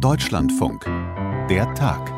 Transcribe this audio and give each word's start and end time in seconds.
Deutschlandfunk. 0.00 0.84
Der 1.50 1.72
Tag. 1.74 2.12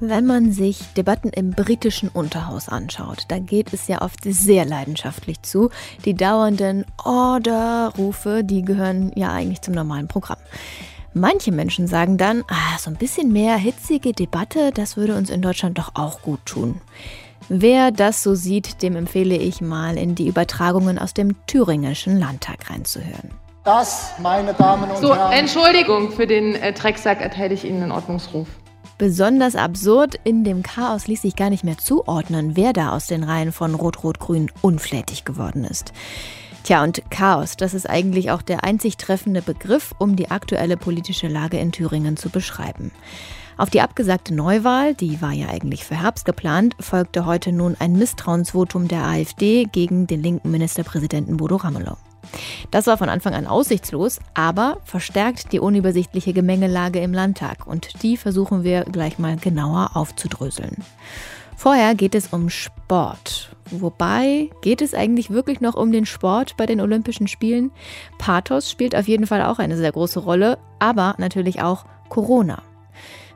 Wenn 0.00 0.26
man 0.26 0.52
sich 0.52 0.80
Debatten 0.96 1.28
im 1.28 1.50
britischen 1.50 2.08
Unterhaus 2.08 2.68
anschaut, 2.68 3.24
da 3.28 3.38
geht 3.38 3.72
es 3.72 3.86
ja 3.88 4.02
oft 4.02 4.20
sehr 4.24 4.64
leidenschaftlich 4.64 5.42
zu. 5.42 5.70
Die 6.04 6.14
dauernden 6.14 6.84
Order-Rufe, 7.04 8.44
die 8.44 8.62
gehören 8.62 9.12
ja 9.14 9.32
eigentlich 9.32 9.60
zum 9.60 9.74
normalen 9.74 10.08
Programm. 10.08 10.38
Manche 11.12 11.52
Menschen 11.52 11.86
sagen 11.86 12.16
dann, 12.16 12.44
ah, 12.48 12.78
so 12.78 12.90
ein 12.90 12.96
bisschen 12.96 13.32
mehr 13.32 13.56
hitzige 13.56 14.12
Debatte, 14.12 14.70
das 14.72 14.96
würde 14.96 15.16
uns 15.16 15.30
in 15.30 15.42
Deutschland 15.42 15.78
doch 15.78 15.92
auch 15.94 16.22
gut 16.22 16.44
tun. 16.46 16.80
Wer 17.48 17.90
das 17.92 18.22
so 18.22 18.34
sieht, 18.34 18.82
dem 18.82 18.94
empfehle 18.94 19.36
ich 19.36 19.60
mal 19.60 19.96
in 19.96 20.14
die 20.14 20.28
Übertragungen 20.28 20.98
aus 20.98 21.14
dem 21.14 21.34
thüringischen 21.46 22.18
Landtag 22.18 22.68
reinzuhören. 22.70 23.30
Das, 23.64 24.12
meine 24.22 24.54
Damen 24.54 24.90
und 24.90 24.98
so, 24.98 25.14
Herren. 25.14 25.32
Entschuldigung 25.32 26.10
für 26.12 26.26
den 26.26 26.54
äh, 26.54 26.72
Drecksack, 26.72 27.20
erteile 27.20 27.54
ich 27.54 27.64
Ihnen 27.64 27.82
einen 27.82 27.92
Ordnungsruf. 27.92 28.48
Besonders 28.98 29.54
absurd, 29.54 30.16
in 30.24 30.44
dem 30.44 30.62
Chaos 30.62 31.06
ließ 31.06 31.22
sich 31.22 31.36
gar 31.36 31.50
nicht 31.50 31.64
mehr 31.64 31.78
zuordnen, 31.78 32.56
wer 32.56 32.72
da 32.72 32.94
aus 32.94 33.06
den 33.06 33.22
Reihen 33.22 33.52
von 33.52 33.74
Rot-Rot-Grün 33.74 34.50
unflätig 34.60 35.24
geworden 35.24 35.64
ist. 35.64 35.92
Tja, 36.64 36.82
und 36.82 37.02
Chaos, 37.10 37.56
das 37.56 37.72
ist 37.74 37.88
eigentlich 37.88 38.30
auch 38.30 38.42
der 38.42 38.64
einzig 38.64 38.96
treffende 38.96 39.40
Begriff, 39.40 39.94
um 39.98 40.16
die 40.16 40.30
aktuelle 40.30 40.76
politische 40.76 41.28
Lage 41.28 41.58
in 41.58 41.72
Thüringen 41.72 42.16
zu 42.16 42.28
beschreiben. 42.28 42.90
Auf 43.58 43.70
die 43.70 43.80
abgesagte 43.80 44.32
Neuwahl, 44.32 44.94
die 44.94 45.20
war 45.20 45.32
ja 45.32 45.48
eigentlich 45.48 45.84
für 45.84 46.00
Herbst 46.00 46.24
geplant, 46.24 46.76
folgte 46.78 47.26
heute 47.26 47.50
nun 47.50 47.76
ein 47.80 47.94
Misstrauensvotum 47.94 48.86
der 48.86 49.02
AfD 49.02 49.64
gegen 49.64 50.06
den 50.06 50.22
linken 50.22 50.52
Ministerpräsidenten 50.52 51.38
Bodo 51.38 51.56
Ramelow. 51.56 51.96
Das 52.70 52.86
war 52.86 52.96
von 52.98 53.08
Anfang 53.08 53.34
an 53.34 53.48
aussichtslos, 53.48 54.20
aber 54.34 54.78
verstärkt 54.84 55.52
die 55.52 55.58
unübersichtliche 55.58 56.32
Gemengelage 56.32 57.00
im 57.00 57.12
Landtag 57.12 57.66
und 57.66 58.04
die 58.04 58.16
versuchen 58.16 58.62
wir 58.62 58.84
gleich 58.84 59.18
mal 59.18 59.36
genauer 59.36 59.90
aufzudröseln. 59.94 60.76
Vorher 61.56 61.96
geht 61.96 62.14
es 62.14 62.28
um 62.28 62.50
Sport. 62.50 63.56
Wobei, 63.72 64.50
geht 64.62 64.82
es 64.82 64.94
eigentlich 64.94 65.30
wirklich 65.30 65.60
noch 65.60 65.74
um 65.74 65.90
den 65.90 66.06
Sport 66.06 66.56
bei 66.56 66.66
den 66.66 66.80
Olympischen 66.80 67.26
Spielen? 67.26 67.72
Pathos 68.18 68.70
spielt 68.70 68.94
auf 68.94 69.08
jeden 69.08 69.26
Fall 69.26 69.42
auch 69.42 69.58
eine 69.58 69.76
sehr 69.76 69.90
große 69.90 70.20
Rolle, 70.20 70.58
aber 70.78 71.16
natürlich 71.18 71.60
auch 71.60 71.86
Corona 72.08 72.62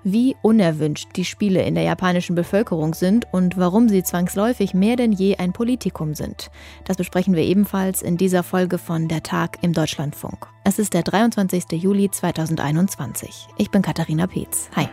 wie 0.04 0.36
unerwünscht 0.42 1.10
die 1.16 1.24
Spiele 1.24 1.62
in 1.62 1.74
der 1.74 1.84
japanischen 1.84 2.34
Bevölkerung 2.34 2.94
sind 2.94 3.26
und 3.32 3.56
warum 3.56 3.88
sie 3.88 4.02
zwangsläufig 4.02 4.74
mehr 4.74 4.96
denn 4.96 5.12
je 5.12 5.36
ein 5.36 5.52
Politikum 5.52 6.14
sind. 6.14 6.50
Das 6.84 6.96
besprechen 6.96 7.34
wir 7.34 7.42
ebenfalls 7.42 8.02
in 8.02 8.16
dieser 8.16 8.42
Folge 8.42 8.78
von 8.78 9.08
Der 9.08 9.22
Tag 9.22 9.58
im 9.62 9.72
Deutschlandfunk. 9.72 10.46
Es 10.64 10.78
ist 10.78 10.94
der 10.94 11.02
23. 11.02 11.64
Juli 11.72 12.10
2021. 12.10 13.48
Ich 13.58 13.70
bin 13.70 13.82
Katharina 13.82 14.26
Peetz. 14.26 14.68
Hi. 14.76 14.88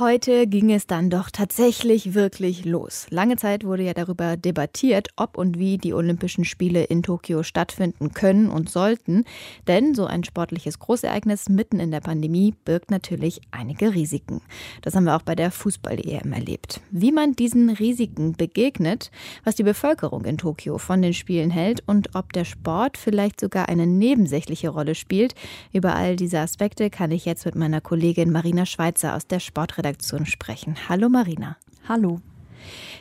Heute 0.00 0.48
ging 0.48 0.72
es 0.72 0.88
dann 0.88 1.08
doch 1.08 1.30
tatsächlich 1.30 2.14
wirklich 2.14 2.64
los. 2.64 3.06
Lange 3.10 3.36
Zeit 3.36 3.62
wurde 3.62 3.84
ja 3.84 3.94
darüber 3.94 4.36
debattiert, 4.36 5.10
ob 5.14 5.38
und 5.38 5.56
wie 5.56 5.78
die 5.78 5.94
Olympischen 5.94 6.44
Spiele 6.44 6.82
in 6.82 7.04
Tokio 7.04 7.44
stattfinden 7.44 8.12
können 8.12 8.50
und 8.50 8.68
sollten. 8.68 9.24
Denn 9.68 9.94
so 9.94 10.06
ein 10.06 10.24
sportliches 10.24 10.80
Großereignis 10.80 11.48
mitten 11.48 11.78
in 11.78 11.92
der 11.92 12.00
Pandemie 12.00 12.56
birgt 12.64 12.90
natürlich 12.90 13.40
einige 13.52 13.94
Risiken. 13.94 14.40
Das 14.82 14.96
haben 14.96 15.04
wir 15.04 15.14
auch 15.14 15.22
bei 15.22 15.36
der 15.36 15.52
Fußball-EM 15.52 16.32
erlebt. 16.32 16.80
Wie 16.90 17.12
man 17.12 17.36
diesen 17.36 17.70
Risiken 17.70 18.32
begegnet, 18.32 19.12
was 19.44 19.54
die 19.54 19.62
Bevölkerung 19.62 20.24
in 20.24 20.38
Tokio 20.38 20.78
von 20.78 21.02
den 21.02 21.14
Spielen 21.14 21.50
hält 21.50 21.84
und 21.86 22.16
ob 22.16 22.32
der 22.32 22.44
Sport 22.44 22.98
vielleicht 22.98 23.40
sogar 23.40 23.68
eine 23.68 23.86
nebensächliche 23.86 24.70
Rolle 24.70 24.96
spielt, 24.96 25.36
über 25.72 25.94
all 25.94 26.16
diese 26.16 26.40
Aspekte 26.40 26.90
kann 26.90 27.12
ich 27.12 27.26
jetzt 27.26 27.44
mit 27.44 27.54
meiner 27.54 27.80
Kollegin 27.80 28.32
Marina 28.32 28.66
Schweizer 28.66 29.14
aus 29.14 29.28
der 29.28 29.38
Sportredaktion 29.38 29.83
Chefredaktion 29.84 30.24
sprechen. 30.24 30.76
Hallo 30.88 31.10
Marina. 31.10 31.56
Hallo. 31.86 32.20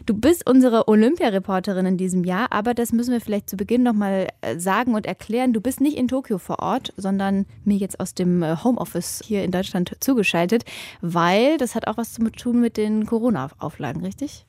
Du 0.05 0.13
bist 0.13 0.49
unsere 0.49 0.89
Olympiareporterin 0.89 1.85
in 1.85 1.97
diesem 1.97 2.25
Jahr, 2.25 2.51
aber 2.51 2.73
das 2.73 2.91
müssen 2.91 3.13
wir 3.13 3.21
vielleicht 3.21 3.49
zu 3.49 3.55
Beginn 3.55 3.83
nochmal 3.83 4.27
äh, 4.41 4.59
sagen 4.59 4.93
und 4.93 5.05
erklären. 5.05 5.53
Du 5.53 5.61
bist 5.61 5.79
nicht 5.79 5.97
in 5.97 6.09
Tokio 6.09 6.37
vor 6.37 6.59
Ort, 6.59 6.93
sondern 6.97 7.45
mir 7.63 7.77
jetzt 7.77 8.01
aus 8.01 8.13
dem 8.13 8.43
äh, 8.43 8.57
Homeoffice 8.61 9.21
hier 9.23 9.45
in 9.45 9.51
Deutschland 9.51 9.95
zugeschaltet, 10.01 10.65
weil 10.99 11.57
das 11.57 11.75
hat 11.75 11.87
auch 11.87 11.95
was 11.95 12.11
zu 12.11 12.29
tun 12.29 12.59
mit 12.59 12.75
den 12.75 13.05
Corona-Auflagen, 13.05 14.01
richtig? 14.01 14.45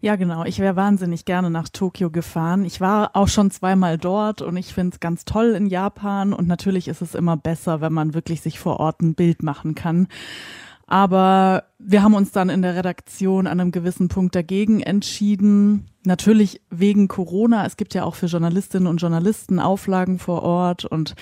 Ja, 0.00 0.14
genau. 0.14 0.44
Ich 0.44 0.60
wäre 0.60 0.76
wahnsinnig 0.76 1.24
gerne 1.24 1.50
nach 1.50 1.68
Tokio 1.68 2.10
gefahren. 2.10 2.64
Ich 2.64 2.80
war 2.80 3.16
auch 3.16 3.28
schon 3.28 3.50
zweimal 3.50 3.98
dort 3.98 4.40
und 4.42 4.56
ich 4.56 4.72
finde 4.72 4.94
es 4.94 5.00
ganz 5.00 5.24
toll 5.24 5.56
in 5.56 5.66
Japan. 5.66 6.32
Und 6.32 6.46
natürlich 6.46 6.86
ist 6.86 7.02
es 7.02 7.16
immer 7.16 7.36
besser, 7.36 7.80
wenn 7.80 7.92
man 7.92 8.14
wirklich 8.14 8.40
sich 8.40 8.60
vor 8.60 8.78
Ort 8.78 9.02
ein 9.02 9.14
Bild 9.14 9.42
machen 9.42 9.74
kann. 9.74 10.06
Aber 10.92 11.64
wir 11.78 12.02
haben 12.02 12.12
uns 12.12 12.32
dann 12.32 12.50
in 12.50 12.60
der 12.60 12.76
Redaktion 12.76 13.46
an 13.46 13.60
einem 13.60 13.72
gewissen 13.72 14.08
Punkt 14.08 14.34
dagegen 14.34 14.82
entschieden. 14.82 15.86
Natürlich 16.04 16.60
wegen 16.68 17.08
Corona. 17.08 17.64
Es 17.64 17.78
gibt 17.78 17.94
ja 17.94 18.04
auch 18.04 18.14
für 18.14 18.26
Journalistinnen 18.26 18.86
und 18.86 18.98
Journalisten 18.98 19.58
Auflagen 19.58 20.18
vor 20.18 20.42
Ort 20.42 20.84
und 20.84 21.14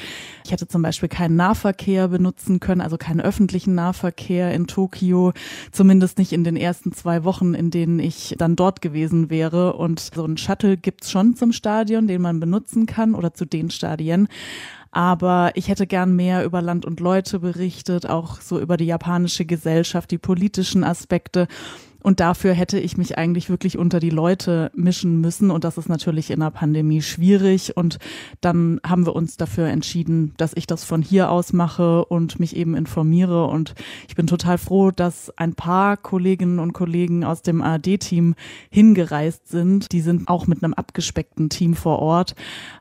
ich 0.44 0.50
hätte 0.50 0.66
zum 0.66 0.82
Beispiel 0.82 1.08
keinen 1.08 1.36
Nahverkehr 1.36 2.08
benutzen 2.08 2.58
können, 2.58 2.80
also 2.80 2.98
keinen 2.98 3.20
öffentlichen 3.20 3.76
Nahverkehr 3.76 4.52
in 4.52 4.66
Tokio, 4.66 5.34
zumindest 5.70 6.18
nicht 6.18 6.32
in 6.32 6.42
den 6.42 6.56
ersten 6.56 6.90
zwei 6.90 7.22
Wochen, 7.22 7.54
in 7.54 7.70
denen 7.70 8.00
ich 8.00 8.34
dann 8.38 8.56
dort 8.56 8.82
gewesen 8.82 9.30
wäre. 9.30 9.74
Und 9.74 10.00
so 10.00 10.24
ein 10.24 10.36
Shuttle 10.36 10.78
gibt's 10.78 11.12
schon 11.12 11.36
zum 11.36 11.52
Stadion, 11.52 12.08
den 12.08 12.22
man 12.22 12.40
benutzen 12.40 12.86
kann 12.86 13.14
oder 13.14 13.34
zu 13.34 13.44
den 13.44 13.70
Stadien. 13.70 14.26
Aber 14.92 15.52
ich 15.54 15.68
hätte 15.68 15.86
gern 15.86 16.16
mehr 16.16 16.44
über 16.44 16.60
Land 16.62 16.84
und 16.84 17.00
Leute 17.00 17.38
berichtet, 17.38 18.06
auch 18.06 18.40
so 18.40 18.58
über 18.58 18.76
die 18.76 18.86
japanische 18.86 19.44
Gesellschaft, 19.44 20.10
die 20.10 20.18
politischen 20.18 20.82
Aspekte. 20.82 21.46
Und 22.02 22.20
dafür 22.20 22.54
hätte 22.54 22.78
ich 22.78 22.96
mich 22.96 23.18
eigentlich 23.18 23.50
wirklich 23.50 23.78
unter 23.78 24.00
die 24.00 24.10
Leute 24.10 24.70
mischen 24.74 25.20
müssen. 25.20 25.50
Und 25.50 25.64
das 25.64 25.78
ist 25.78 25.88
natürlich 25.88 26.30
in 26.30 26.40
der 26.40 26.50
Pandemie 26.50 27.02
schwierig. 27.02 27.76
Und 27.76 27.98
dann 28.40 28.80
haben 28.86 29.06
wir 29.06 29.14
uns 29.14 29.36
dafür 29.36 29.68
entschieden, 29.68 30.34
dass 30.36 30.52
ich 30.54 30.66
das 30.66 30.84
von 30.84 31.02
hier 31.02 31.30
aus 31.30 31.52
mache 31.52 32.04
und 32.04 32.40
mich 32.40 32.56
eben 32.56 32.74
informiere. 32.74 33.46
Und 33.46 33.74
ich 34.08 34.14
bin 34.14 34.26
total 34.26 34.58
froh, 34.58 34.90
dass 34.90 35.30
ein 35.38 35.54
paar 35.54 35.96
Kolleginnen 35.96 36.58
und 36.58 36.72
Kollegen 36.72 37.24
aus 37.24 37.42
dem 37.42 37.62
ARD-Team 37.62 38.34
hingereist 38.70 39.48
sind. 39.48 39.92
Die 39.92 40.00
sind 40.00 40.28
auch 40.28 40.46
mit 40.46 40.62
einem 40.62 40.74
abgespeckten 40.74 41.50
Team 41.50 41.74
vor 41.74 41.98
Ort. 42.00 42.34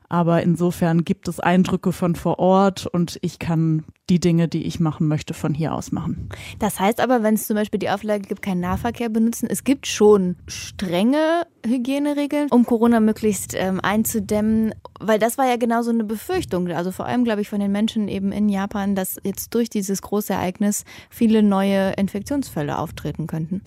Aber 0.08 0.42
insofern 0.42 1.04
gibt 1.04 1.28
es 1.28 1.38
Eindrücke 1.38 1.92
von 1.92 2.16
vor 2.16 2.40
Ort 2.40 2.86
und 2.86 3.18
ich 3.22 3.38
kann 3.38 3.84
die 4.10 4.20
Dinge, 4.20 4.48
die 4.48 4.64
ich 4.64 4.80
machen 4.80 5.08
möchte, 5.08 5.32
von 5.32 5.54
hier 5.54 5.74
aus 5.74 5.92
machen. 5.92 6.28
Das 6.58 6.78
heißt 6.78 7.00
aber, 7.00 7.22
wenn 7.22 7.34
es 7.34 7.46
zum 7.46 7.56
Beispiel 7.56 7.78
die 7.78 7.88
Auflage 7.88 8.22
gibt, 8.28 8.42
keinen 8.42 8.60
Nahverkehr 8.60 9.08
benutzen, 9.08 9.48
es 9.48 9.64
gibt 9.64 9.86
schon 9.86 10.36
strenge 10.46 11.46
Hygieneregeln, 11.66 12.48
um 12.50 12.64
Corona 12.64 13.00
möglichst 13.00 13.54
ähm, 13.54 13.80
einzudämmen, 13.80 14.74
weil 14.98 15.18
das 15.18 15.38
war 15.38 15.46
ja 15.46 15.56
genau 15.56 15.82
so 15.82 15.90
eine 15.90 16.04
Befürchtung, 16.04 16.68
also 16.72 16.90
vor 16.92 17.06
allem, 17.06 17.24
glaube 17.24 17.40
ich, 17.40 17.48
von 17.48 17.60
den 17.60 17.72
Menschen 17.72 18.08
eben 18.08 18.32
in 18.32 18.48
Japan, 18.48 18.94
dass 18.94 19.16
jetzt 19.24 19.54
durch 19.54 19.70
dieses 19.70 20.02
große 20.02 20.32
Ereignis 20.32 20.84
viele 21.08 21.42
neue 21.42 21.92
Infektionsfälle 21.92 22.78
auftreten 22.78 23.26
könnten. 23.26 23.62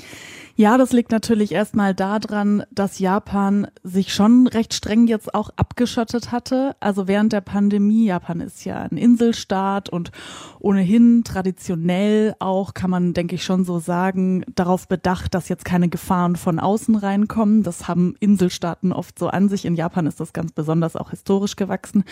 Ja, 0.56 0.78
das 0.78 0.94
liegt 0.94 1.12
natürlich 1.12 1.52
erstmal 1.52 1.96
daran, 1.96 2.64
dass 2.70 3.00
Japan 3.00 3.68
sich 3.82 4.14
schon 4.14 4.46
recht 4.46 4.74
streng 4.74 5.08
jetzt 5.08 5.34
auch 5.34 5.50
abgeschottet 5.56 6.32
hatte. 6.32 6.76
Also 6.80 7.08
während 7.08 7.34
der 7.34 7.42
Pandemie, 7.42 8.06
Japan 8.06 8.40
ist 8.40 8.64
ja 8.64 8.84
ein 8.84 8.98
Inselstaat 8.98 9.90
und 9.90 10.12
ohnehin 10.60 11.24
traditionell 11.24 12.36
auch, 12.38 12.76
kann 12.76 12.92
man, 12.92 13.14
denke 13.14 13.36
ich, 13.36 13.44
schon 13.44 13.66
so 13.66 13.80
sagen, 13.80 14.46
darauf 14.54 14.88
bedacht, 14.88 15.34
dass 15.34 15.50
jetzt 15.50 15.66
keine 15.66 15.90
Gefahren 15.90 16.36
von 16.36 16.60
außen 16.60 16.96
reinkommen. 16.96 17.64
Das 17.64 17.83
haben 17.88 18.16
Inselstaaten 18.20 18.92
oft 18.92 19.18
so 19.18 19.28
an 19.28 19.50
sich. 19.50 19.66
In 19.66 19.76
Japan 19.76 20.08
ist 20.08 20.20
das 20.20 20.34
ganz 20.34 20.52
besonders 20.52 20.96
auch 20.96 21.10
historisch 21.12 21.56
gewachsen. 21.56 22.04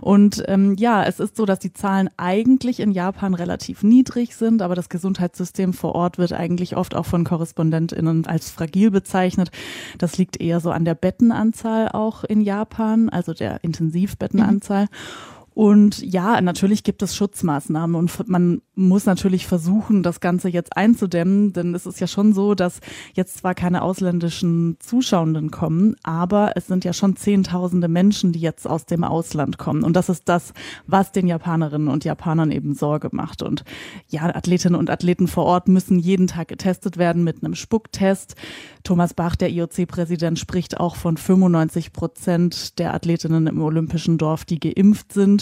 Und 0.00 0.42
ähm, 0.46 0.74
ja, 0.78 1.04
es 1.04 1.20
ist 1.20 1.36
so, 1.36 1.46
dass 1.46 1.58
die 1.58 1.72
Zahlen 1.72 2.10
eigentlich 2.16 2.80
in 2.80 2.92
Japan 2.92 3.34
relativ 3.34 3.82
niedrig 3.82 4.36
sind, 4.36 4.62
aber 4.62 4.74
das 4.74 4.88
Gesundheitssystem 4.88 5.72
vor 5.72 5.94
Ort 5.94 6.18
wird 6.18 6.32
eigentlich 6.32 6.76
oft 6.76 6.94
auch 6.94 7.06
von 7.06 7.24
KorrespondentInnen 7.24 8.26
als 8.26 8.50
fragil 8.50 8.90
bezeichnet. 8.90 9.50
Das 9.98 10.18
liegt 10.18 10.40
eher 10.40 10.60
so 10.60 10.70
an 10.70 10.84
der 10.84 10.94
Bettenanzahl 10.94 11.88
auch 11.88 12.24
in 12.24 12.40
Japan, 12.40 13.08
also 13.08 13.34
der 13.34 13.62
Intensivbettenanzahl. 13.62 14.84
Mhm. 14.84 15.41
Und 15.54 16.02
ja, 16.02 16.40
natürlich 16.40 16.82
gibt 16.82 17.02
es 17.02 17.14
Schutzmaßnahmen 17.14 17.94
und 17.94 18.28
man 18.28 18.62
muss 18.74 19.04
natürlich 19.04 19.46
versuchen, 19.46 20.02
das 20.02 20.20
Ganze 20.20 20.48
jetzt 20.48 20.76
einzudämmen, 20.76 21.52
denn 21.52 21.74
es 21.74 21.84
ist 21.84 22.00
ja 22.00 22.06
schon 22.06 22.32
so, 22.32 22.54
dass 22.54 22.80
jetzt 23.14 23.38
zwar 23.38 23.54
keine 23.54 23.82
ausländischen 23.82 24.76
Zuschauenden 24.80 25.50
kommen, 25.50 25.94
aber 26.02 26.52
es 26.56 26.66
sind 26.68 26.84
ja 26.84 26.94
schon 26.94 27.16
Zehntausende 27.16 27.88
Menschen, 27.88 28.32
die 28.32 28.40
jetzt 28.40 28.66
aus 28.66 28.86
dem 28.86 29.04
Ausland 29.04 29.58
kommen. 29.58 29.82
Und 29.82 29.94
das 29.94 30.08
ist 30.08 30.28
das, 30.28 30.54
was 30.86 31.12
den 31.12 31.26
Japanerinnen 31.26 31.88
und 31.88 32.04
Japanern 32.04 32.50
eben 32.50 32.74
Sorge 32.74 33.10
macht. 33.12 33.42
Und 33.42 33.64
ja, 34.08 34.22
Athletinnen 34.34 34.78
und 34.78 34.88
Athleten 34.88 35.28
vor 35.28 35.44
Ort 35.44 35.68
müssen 35.68 35.98
jeden 35.98 36.28
Tag 36.28 36.48
getestet 36.48 36.96
werden 36.96 37.24
mit 37.24 37.44
einem 37.44 37.54
Spucktest. 37.54 38.36
Thomas 38.84 39.12
Bach, 39.12 39.36
der 39.36 39.50
IOC-Präsident, 39.50 40.38
spricht 40.38 40.80
auch 40.80 40.96
von 40.96 41.16
95 41.16 41.92
Prozent 41.92 42.78
der 42.78 42.94
Athletinnen 42.94 43.46
im 43.46 43.60
Olympischen 43.60 44.16
Dorf, 44.16 44.44
die 44.44 44.58
geimpft 44.58 45.12
sind 45.12 45.41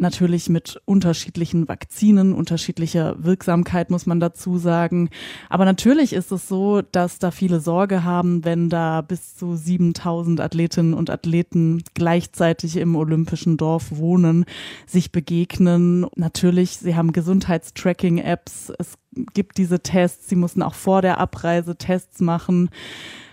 natürlich 0.00 0.48
mit 0.48 0.80
unterschiedlichen 0.86 1.68
Vakzinen, 1.68 2.32
unterschiedlicher 2.32 3.22
Wirksamkeit, 3.22 3.90
muss 3.90 4.06
man 4.06 4.18
dazu 4.18 4.58
sagen. 4.58 5.10
Aber 5.48 5.64
natürlich 5.64 6.12
ist 6.12 6.32
es 6.32 6.48
so, 6.48 6.82
dass 6.82 7.18
da 7.18 7.30
viele 7.30 7.60
Sorge 7.60 8.02
haben, 8.02 8.44
wenn 8.44 8.70
da 8.70 9.02
bis 9.02 9.36
zu 9.36 9.54
7000 9.54 10.40
Athletinnen 10.40 10.94
und 10.94 11.10
Athleten 11.10 11.84
gleichzeitig 11.94 12.76
im 12.76 12.96
olympischen 12.96 13.56
Dorf 13.56 13.96
wohnen, 13.96 14.46
sich 14.86 15.12
begegnen. 15.12 16.06
Natürlich, 16.16 16.78
sie 16.78 16.96
haben 16.96 17.12
Gesundheitstracking-Apps. 17.12 18.72
Es 18.78 18.94
gibt 19.34 19.58
diese 19.58 19.80
Tests. 19.80 20.28
Sie 20.28 20.36
mussten 20.36 20.62
auch 20.62 20.74
vor 20.74 21.02
der 21.02 21.18
Abreise 21.18 21.76
Tests 21.76 22.20
machen. 22.20 22.70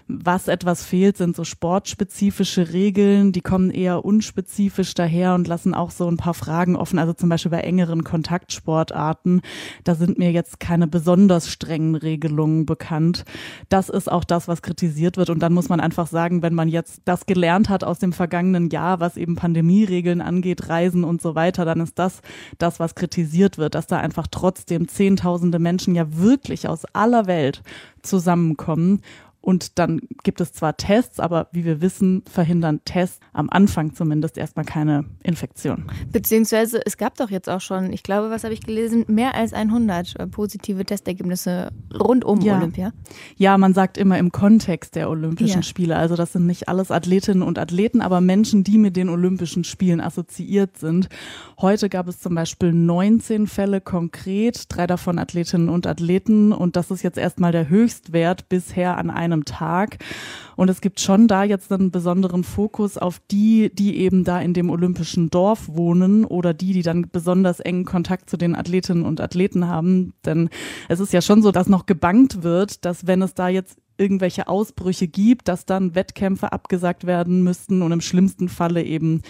Was 0.09 0.47
etwas 0.47 0.85
fehlt, 0.85 1.17
sind 1.17 1.35
so 1.35 1.43
sportspezifische 1.43 2.71
Regeln. 2.71 3.33
Die 3.33 3.41
kommen 3.41 3.71
eher 3.71 4.05
unspezifisch 4.05 4.93
daher 4.93 5.35
und 5.35 5.49
lassen 5.49 5.73
auch 5.73 5.91
so 5.91 6.07
ein 6.07 6.15
paar 6.15 6.33
Fragen 6.33 6.77
offen. 6.77 6.97
Also 6.97 7.11
zum 7.11 7.27
Beispiel 7.27 7.51
bei 7.51 7.59
engeren 7.59 8.05
Kontaktsportarten. 8.05 9.41
Da 9.83 9.95
sind 9.95 10.17
mir 10.17 10.31
jetzt 10.31 10.61
keine 10.61 10.87
besonders 10.87 11.49
strengen 11.49 11.95
Regelungen 11.95 12.65
bekannt. 12.65 13.25
Das 13.67 13.89
ist 13.89 14.09
auch 14.09 14.23
das, 14.23 14.47
was 14.47 14.61
kritisiert 14.61 15.17
wird. 15.17 15.29
Und 15.29 15.39
dann 15.39 15.51
muss 15.51 15.67
man 15.67 15.81
einfach 15.81 16.07
sagen, 16.07 16.41
wenn 16.41 16.55
man 16.55 16.69
jetzt 16.69 17.01
das 17.03 17.25
gelernt 17.25 17.67
hat 17.67 17.83
aus 17.83 17.99
dem 17.99 18.13
vergangenen 18.13 18.69
Jahr, 18.69 19.01
was 19.01 19.17
eben 19.17 19.35
Pandemieregeln 19.35 20.21
angeht, 20.21 20.69
Reisen 20.69 21.03
und 21.03 21.21
so 21.21 21.35
weiter, 21.35 21.65
dann 21.65 21.81
ist 21.81 21.99
das 21.99 22.21
das, 22.59 22.79
was 22.79 22.95
kritisiert 22.95 23.57
wird, 23.57 23.75
dass 23.75 23.87
da 23.87 23.97
einfach 23.97 24.27
trotzdem 24.27 24.87
Zehntausende 24.87 25.59
Menschen 25.59 25.95
ja 25.95 26.05
wirklich 26.15 26.69
aus 26.69 26.85
aller 26.93 27.27
Welt 27.27 27.61
zusammenkommen 28.03 29.01
und 29.47 29.79
dann 29.79 30.01
gibt 30.23 30.41
es 30.41 30.51
zwar 30.51 30.75
Tests, 30.75 31.21
aber 31.21 31.47
wie 31.53 31.63
wir 31.63 31.79
wissen, 31.79 32.21
verhindern 32.29 32.81
Tests 32.83 33.21
am 33.31 33.49
Anfang 33.49 33.93
zumindest 33.93 34.37
erstmal 34.37 34.65
keine 34.65 35.05
Infektion. 35.23 35.85
Beziehungsweise 36.11 36.85
es 36.85 36.97
gab 36.97 37.15
doch 37.15 37.29
jetzt 37.29 37.47
auch 37.47 37.61
schon, 37.61 37.93
ich 37.93 38.03
glaube, 38.03 38.29
was 38.29 38.43
habe 38.43 38.53
ich 38.53 38.59
gelesen, 38.59 39.05
mehr 39.07 39.35
als 39.35 39.53
100 39.53 40.19
äh, 40.19 40.27
positive 40.27 40.83
Testergebnisse 40.83 41.71
rund 41.97 42.25
um 42.25 42.41
ja. 42.41 42.57
Olympia. 42.57 42.91
Ja, 43.37 43.57
man 43.57 43.73
sagt 43.73 43.97
immer 43.97 44.17
im 44.17 44.33
Kontext 44.33 44.95
der 44.95 45.09
Olympischen 45.09 45.61
ja. 45.61 45.63
Spiele. 45.63 45.95
Also 45.95 46.17
das 46.17 46.33
sind 46.33 46.45
nicht 46.45 46.67
alles 46.67 46.91
Athletinnen 46.91 47.41
und 47.41 47.57
Athleten, 47.57 48.01
aber 48.01 48.19
Menschen, 48.19 48.65
die 48.65 48.77
mit 48.77 48.97
den 48.97 49.07
Olympischen 49.07 49.63
Spielen 49.63 50.01
assoziiert 50.01 50.77
sind. 50.77 51.07
Heute 51.61 51.87
gab 51.87 52.09
es 52.09 52.19
zum 52.19 52.35
Beispiel 52.35 52.73
19 52.73 53.47
Fälle 53.47 53.79
konkret, 53.79 54.65
drei 54.67 54.87
davon 54.87 55.19
Athletinnen 55.19 55.69
und 55.69 55.87
Athleten. 55.87 56.51
Und 56.51 56.75
das 56.75 56.91
ist 56.91 57.01
jetzt 57.01 57.17
erstmal 57.17 57.53
der 57.53 57.69
Höchstwert 57.69 58.49
bisher 58.49 58.97
an 58.97 59.09
einem 59.09 59.36
einem 59.37 59.45
Tag. 59.45 59.97
Und 60.55 60.69
es 60.69 60.81
gibt 60.81 60.99
schon 60.99 61.27
da 61.27 61.43
jetzt 61.43 61.71
einen 61.71 61.91
besonderen 61.91 62.43
Fokus 62.43 62.97
auf 62.97 63.21
die, 63.31 63.69
die 63.73 63.97
eben 63.97 64.23
da 64.23 64.41
in 64.41 64.53
dem 64.53 64.69
olympischen 64.69 65.29
Dorf 65.29 65.67
wohnen 65.67 66.25
oder 66.25 66.53
die, 66.53 66.73
die 66.73 66.81
dann 66.81 67.09
besonders 67.09 67.59
engen 67.59 67.85
Kontakt 67.85 68.29
zu 68.29 68.37
den 68.37 68.55
Athletinnen 68.55 69.05
und 69.05 69.21
Athleten 69.21 69.67
haben. 69.67 70.13
Denn 70.25 70.49
es 70.89 70.99
ist 70.99 71.13
ja 71.13 71.21
schon 71.21 71.41
so, 71.41 71.51
dass 71.51 71.69
noch 71.69 71.85
gebankt 71.85 72.43
wird, 72.43 72.85
dass 72.85 73.07
wenn 73.07 73.21
es 73.21 73.35
da 73.35 73.49
jetzt 73.49 73.77
irgendwelche 73.99 74.47
Ausbrüche 74.47 75.07
gibt, 75.07 75.47
dass 75.47 75.65
dann 75.65 75.95
Wettkämpfe 75.95 76.51
abgesagt 76.51 77.05
werden 77.05 77.43
müssten 77.43 77.81
und 77.81 77.91
im 77.91 78.01
schlimmsten 78.01 78.47
Falle 78.49 78.83
eben 78.83 79.21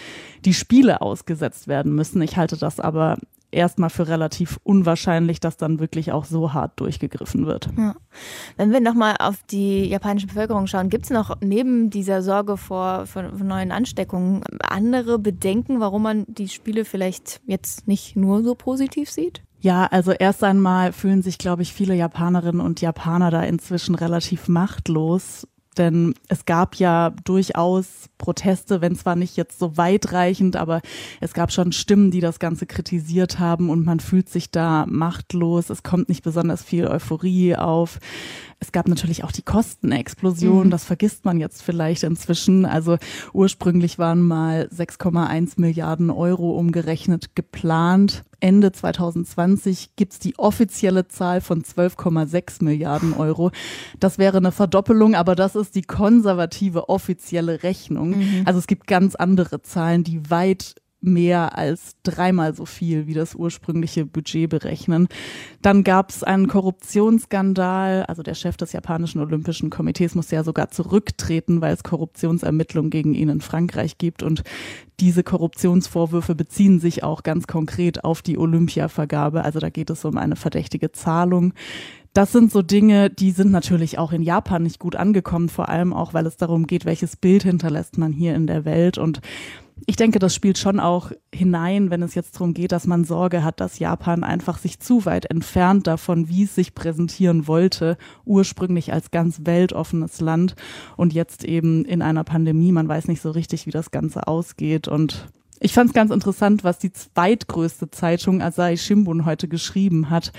die 0.44 0.54
Spiele 0.54 1.00
ausgesetzt 1.00 1.68
werden 1.68 1.94
müssen. 1.94 2.20
Ich 2.22 2.36
halte 2.36 2.56
das 2.56 2.78
aber 2.78 3.16
erstmal 3.50 3.90
für 3.90 4.08
relativ 4.08 4.58
unwahrscheinlich, 4.62 5.40
dass 5.40 5.56
dann 5.56 5.80
wirklich 5.80 6.12
auch 6.12 6.24
so 6.24 6.52
hart 6.52 6.78
durchgegriffen 6.80 7.46
wird. 7.46 7.68
Ja. 7.76 7.94
Wenn 8.56 8.72
wir 8.72 8.80
nochmal 8.80 9.16
auf 9.18 9.42
die 9.50 9.86
japanische 9.86 10.26
Bevölkerung 10.26 10.66
schauen, 10.66 10.90
gibt 10.90 11.04
es 11.04 11.10
noch 11.10 11.40
neben 11.40 11.90
dieser 11.90 12.22
Sorge 12.22 12.56
vor, 12.56 13.06
vor, 13.06 13.22
neuen 13.22 13.72
Ansteckungen 13.72 14.42
andere 14.62 15.18
Bedenken, 15.18 15.80
warum 15.80 16.02
man 16.02 16.24
die 16.28 16.48
Spiele 16.48 16.84
vielleicht 16.84 17.40
jetzt 17.46 17.88
nicht 17.88 18.16
nur 18.16 18.42
so 18.42 18.54
positiv 18.54 19.10
sieht? 19.10 19.42
Ja, 19.60 19.86
also 19.86 20.12
erst 20.12 20.44
einmal 20.44 20.92
fühlen 20.92 21.22
sich, 21.22 21.38
glaube 21.38 21.62
ich, 21.62 21.72
viele 21.72 21.94
Japanerinnen 21.94 22.60
und 22.60 22.80
Japaner 22.80 23.30
da 23.30 23.42
inzwischen 23.42 23.96
relativ 23.96 24.46
machtlos, 24.48 25.48
denn 25.76 26.14
es 26.28 26.44
gab 26.44 26.76
ja 26.76 27.10
durchaus 27.24 28.08
Proteste, 28.18 28.80
wenn 28.80 28.96
zwar 28.96 29.16
nicht 29.16 29.36
jetzt 29.36 29.58
so 29.58 29.76
weitreichend, 29.76 30.56
aber 30.56 30.80
es 31.20 31.34
gab 31.34 31.52
schon 31.52 31.72
Stimmen, 31.72 32.10
die 32.10 32.20
das 32.20 32.38
Ganze 32.38 32.66
kritisiert 32.66 33.38
haben 33.38 33.70
und 33.70 33.84
man 33.84 34.00
fühlt 34.00 34.28
sich 34.28 34.50
da 34.50 34.86
machtlos. 34.88 35.70
Es 35.70 35.82
kommt 35.82 36.08
nicht 36.08 36.24
besonders 36.24 36.62
viel 36.62 36.86
Euphorie 36.86 37.56
auf. 37.56 37.98
Es 38.60 38.72
gab 38.72 38.88
natürlich 38.88 39.22
auch 39.22 39.30
die 39.30 39.42
Kostenexplosion, 39.42 40.66
mhm. 40.66 40.70
das 40.70 40.84
vergisst 40.84 41.24
man 41.24 41.38
jetzt 41.38 41.62
vielleicht 41.62 42.02
inzwischen. 42.02 42.64
Also 42.64 42.98
ursprünglich 43.32 43.98
waren 43.98 44.20
mal 44.20 44.68
6,1 44.74 45.54
Milliarden 45.60 46.10
Euro 46.10 46.56
umgerechnet 46.58 47.36
geplant. 47.36 48.24
Ende 48.40 48.72
2020 48.72 49.96
gibt's 49.96 50.18
die 50.18 50.38
offizielle 50.38 51.06
Zahl 51.06 51.40
von 51.40 51.62
12,6 51.62 52.64
Milliarden 52.64 53.14
Euro. 53.14 53.52
Das 54.00 54.18
wäre 54.18 54.38
eine 54.38 54.52
Verdoppelung, 54.52 55.14
aber 55.14 55.36
das 55.36 55.54
ist 55.54 55.74
die 55.76 55.82
konservative 55.82 56.88
offizielle 56.88 57.62
Rechnung. 57.62 58.18
Mhm. 58.18 58.42
Also 58.44 58.58
es 58.58 58.66
gibt 58.66 58.86
ganz 58.88 59.14
andere 59.14 59.62
Zahlen, 59.62 60.02
die 60.02 60.30
weit 60.30 60.74
mehr 61.00 61.56
als 61.56 61.96
dreimal 62.02 62.54
so 62.54 62.64
viel 62.64 63.06
wie 63.06 63.14
das 63.14 63.34
ursprüngliche 63.34 64.04
Budget 64.04 64.50
berechnen. 64.50 65.08
Dann 65.62 65.84
gab 65.84 66.10
es 66.10 66.24
einen 66.24 66.48
Korruptionsskandal. 66.48 68.04
Also 68.06 68.22
der 68.22 68.34
Chef 68.34 68.56
des 68.56 68.72
japanischen 68.72 69.20
Olympischen 69.20 69.70
Komitees 69.70 70.14
musste 70.14 70.36
ja 70.36 70.42
sogar 70.42 70.70
zurücktreten, 70.70 71.60
weil 71.60 71.72
es 71.72 71.84
Korruptionsermittlungen 71.84 72.90
gegen 72.90 73.14
ihn 73.14 73.28
in 73.28 73.40
Frankreich 73.40 73.98
gibt. 73.98 74.22
Und 74.22 74.42
diese 74.98 75.22
Korruptionsvorwürfe 75.22 76.34
beziehen 76.34 76.80
sich 76.80 77.04
auch 77.04 77.22
ganz 77.22 77.46
konkret 77.46 78.02
auf 78.02 78.22
die 78.22 78.38
Olympiavergabe. 78.38 79.44
Also 79.44 79.60
da 79.60 79.70
geht 79.70 79.90
es 79.90 80.04
um 80.04 80.18
eine 80.18 80.36
verdächtige 80.36 80.90
Zahlung. 80.90 81.54
Das 82.12 82.32
sind 82.32 82.50
so 82.50 82.62
Dinge, 82.62 83.10
die 83.10 83.30
sind 83.30 83.52
natürlich 83.52 83.98
auch 83.98 84.10
in 84.12 84.22
Japan 84.22 84.64
nicht 84.64 84.80
gut 84.80 84.96
angekommen, 84.96 85.48
vor 85.48 85.68
allem 85.68 85.92
auch, 85.92 86.14
weil 86.14 86.26
es 86.26 86.36
darum 86.36 86.66
geht, 86.66 86.84
welches 86.84 87.16
Bild 87.16 87.44
hinterlässt 87.44 87.98
man 87.98 88.12
hier 88.12 88.34
in 88.34 88.48
der 88.48 88.64
Welt. 88.64 88.98
Und 88.98 89.20
ich 89.86 89.96
denke, 89.96 90.18
das 90.18 90.34
spielt 90.34 90.58
schon 90.58 90.80
auch 90.80 91.12
hinein, 91.34 91.90
wenn 91.90 92.02
es 92.02 92.14
jetzt 92.14 92.36
darum 92.36 92.54
geht, 92.54 92.72
dass 92.72 92.86
man 92.86 93.04
Sorge 93.04 93.44
hat, 93.44 93.60
dass 93.60 93.78
Japan 93.78 94.24
einfach 94.24 94.58
sich 94.58 94.80
zu 94.80 95.04
weit 95.04 95.30
entfernt 95.30 95.86
davon, 95.86 96.28
wie 96.28 96.44
es 96.44 96.54
sich 96.54 96.74
präsentieren 96.74 97.46
wollte, 97.46 97.96
ursprünglich 98.24 98.92
als 98.92 99.10
ganz 99.10 99.40
weltoffenes 99.44 100.20
Land 100.20 100.56
und 100.96 101.12
jetzt 101.12 101.44
eben 101.44 101.84
in 101.84 102.02
einer 102.02 102.24
Pandemie. 102.24 102.72
Man 102.72 102.88
weiß 102.88 103.08
nicht 103.08 103.20
so 103.20 103.30
richtig, 103.30 103.66
wie 103.66 103.70
das 103.70 103.90
Ganze 103.90 104.26
ausgeht 104.26 104.88
und 104.88 105.28
ich 105.60 105.72
fand 105.72 105.90
es 105.90 105.94
ganz 105.94 106.10
interessant, 106.10 106.64
was 106.64 106.78
die 106.78 106.92
zweitgrößte 106.92 107.90
Zeitung 107.90 108.42
Asahi 108.42 108.76
Shimbun 108.76 109.24
heute 109.24 109.48
geschrieben 109.48 110.10
hat. 110.10 110.32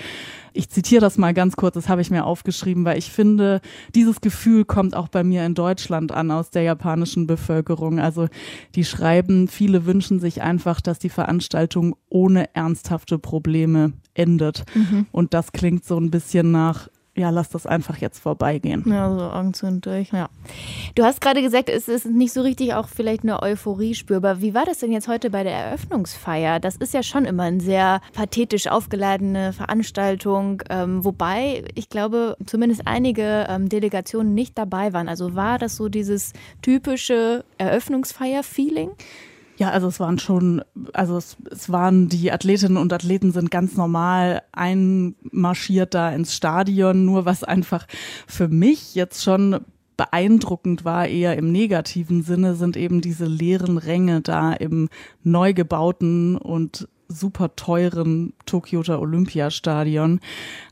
Ich 0.52 0.68
zitiere 0.68 1.00
das 1.00 1.18
mal 1.18 1.34
ganz 1.34 1.56
kurz, 1.56 1.74
das 1.74 1.88
habe 1.88 2.00
ich 2.00 2.10
mir 2.10 2.24
aufgeschrieben, 2.24 2.84
weil 2.84 2.98
ich 2.98 3.10
finde, 3.10 3.60
dieses 3.94 4.20
Gefühl 4.20 4.64
kommt 4.64 4.96
auch 4.96 5.08
bei 5.08 5.22
mir 5.22 5.44
in 5.44 5.54
Deutschland 5.54 6.12
an 6.12 6.30
aus 6.30 6.50
der 6.50 6.62
japanischen 6.62 7.26
Bevölkerung. 7.26 8.00
Also 8.00 8.28
die 8.74 8.84
schreiben, 8.84 9.46
viele 9.46 9.86
wünschen 9.86 10.18
sich 10.18 10.42
einfach, 10.42 10.80
dass 10.80 10.98
die 10.98 11.08
Veranstaltung 11.08 11.94
ohne 12.08 12.54
ernsthafte 12.54 13.18
Probleme 13.18 13.92
endet. 14.14 14.64
Mhm. 14.74 15.06
Und 15.12 15.34
das 15.34 15.52
klingt 15.52 15.84
so 15.84 15.98
ein 15.98 16.10
bisschen 16.10 16.50
nach 16.50 16.88
ja, 17.16 17.30
lass 17.30 17.50
das 17.50 17.66
einfach 17.66 17.98
jetzt 17.98 18.20
vorbeigehen. 18.20 18.84
Ja, 18.86 19.10
so 19.10 19.24
Augen 19.24 19.52
zu 19.52 19.66
und 19.66 19.84
durch, 19.84 20.12
ja. 20.12 20.28
Du 20.94 21.02
hast 21.02 21.20
gerade 21.20 21.42
gesagt, 21.42 21.68
es 21.68 21.88
ist 21.88 22.06
nicht 22.06 22.32
so 22.32 22.40
richtig 22.40 22.74
auch 22.74 22.88
vielleicht 22.88 23.24
eine 23.24 23.42
Euphorie 23.42 23.94
spürbar. 23.94 24.40
Wie 24.40 24.54
war 24.54 24.64
das 24.64 24.78
denn 24.78 24.92
jetzt 24.92 25.08
heute 25.08 25.28
bei 25.28 25.42
der 25.42 25.52
Eröffnungsfeier? 25.52 26.60
Das 26.60 26.76
ist 26.76 26.94
ja 26.94 27.02
schon 27.02 27.24
immer 27.24 27.44
eine 27.44 27.60
sehr 27.60 28.00
pathetisch 28.14 28.68
aufgeladene 28.68 29.52
Veranstaltung, 29.52 30.62
ähm, 30.70 31.04
wobei 31.04 31.64
ich 31.74 31.88
glaube, 31.88 32.36
zumindest 32.46 32.86
einige 32.86 33.46
ähm, 33.48 33.68
Delegationen 33.68 34.34
nicht 34.34 34.56
dabei 34.56 34.92
waren. 34.92 35.08
Also 35.08 35.34
war 35.34 35.58
das 35.58 35.76
so 35.76 35.88
dieses 35.88 36.32
typische 36.62 37.44
Eröffnungsfeier-Feeling? 37.58 38.90
Ja, 39.60 39.72
also 39.72 39.88
es 39.88 40.00
waren 40.00 40.18
schon, 40.18 40.62
also 40.94 41.18
es, 41.18 41.36
es 41.50 41.70
waren 41.70 42.08
die 42.08 42.32
Athletinnen 42.32 42.78
und 42.78 42.94
Athleten 42.94 43.30
sind 43.30 43.50
ganz 43.50 43.76
normal 43.76 44.40
einmarschiert 44.52 45.92
da 45.92 46.08
ins 46.12 46.34
Stadion, 46.34 47.04
nur 47.04 47.26
was 47.26 47.44
einfach 47.44 47.86
für 48.26 48.48
mich 48.48 48.94
jetzt 48.94 49.22
schon 49.22 49.60
beeindruckend 49.98 50.86
war, 50.86 51.06
eher 51.08 51.36
im 51.36 51.52
negativen 51.52 52.22
Sinne, 52.22 52.54
sind 52.54 52.78
eben 52.78 53.02
diese 53.02 53.26
leeren 53.26 53.76
Ränge 53.76 54.22
da 54.22 54.54
im 54.54 54.88
neu 55.24 55.52
gebauten 55.52 56.38
und 56.38 56.88
super 57.10 57.54
teuren 57.56 58.32
Tokioter 58.46 59.00
Olympiastadion. 59.00 60.20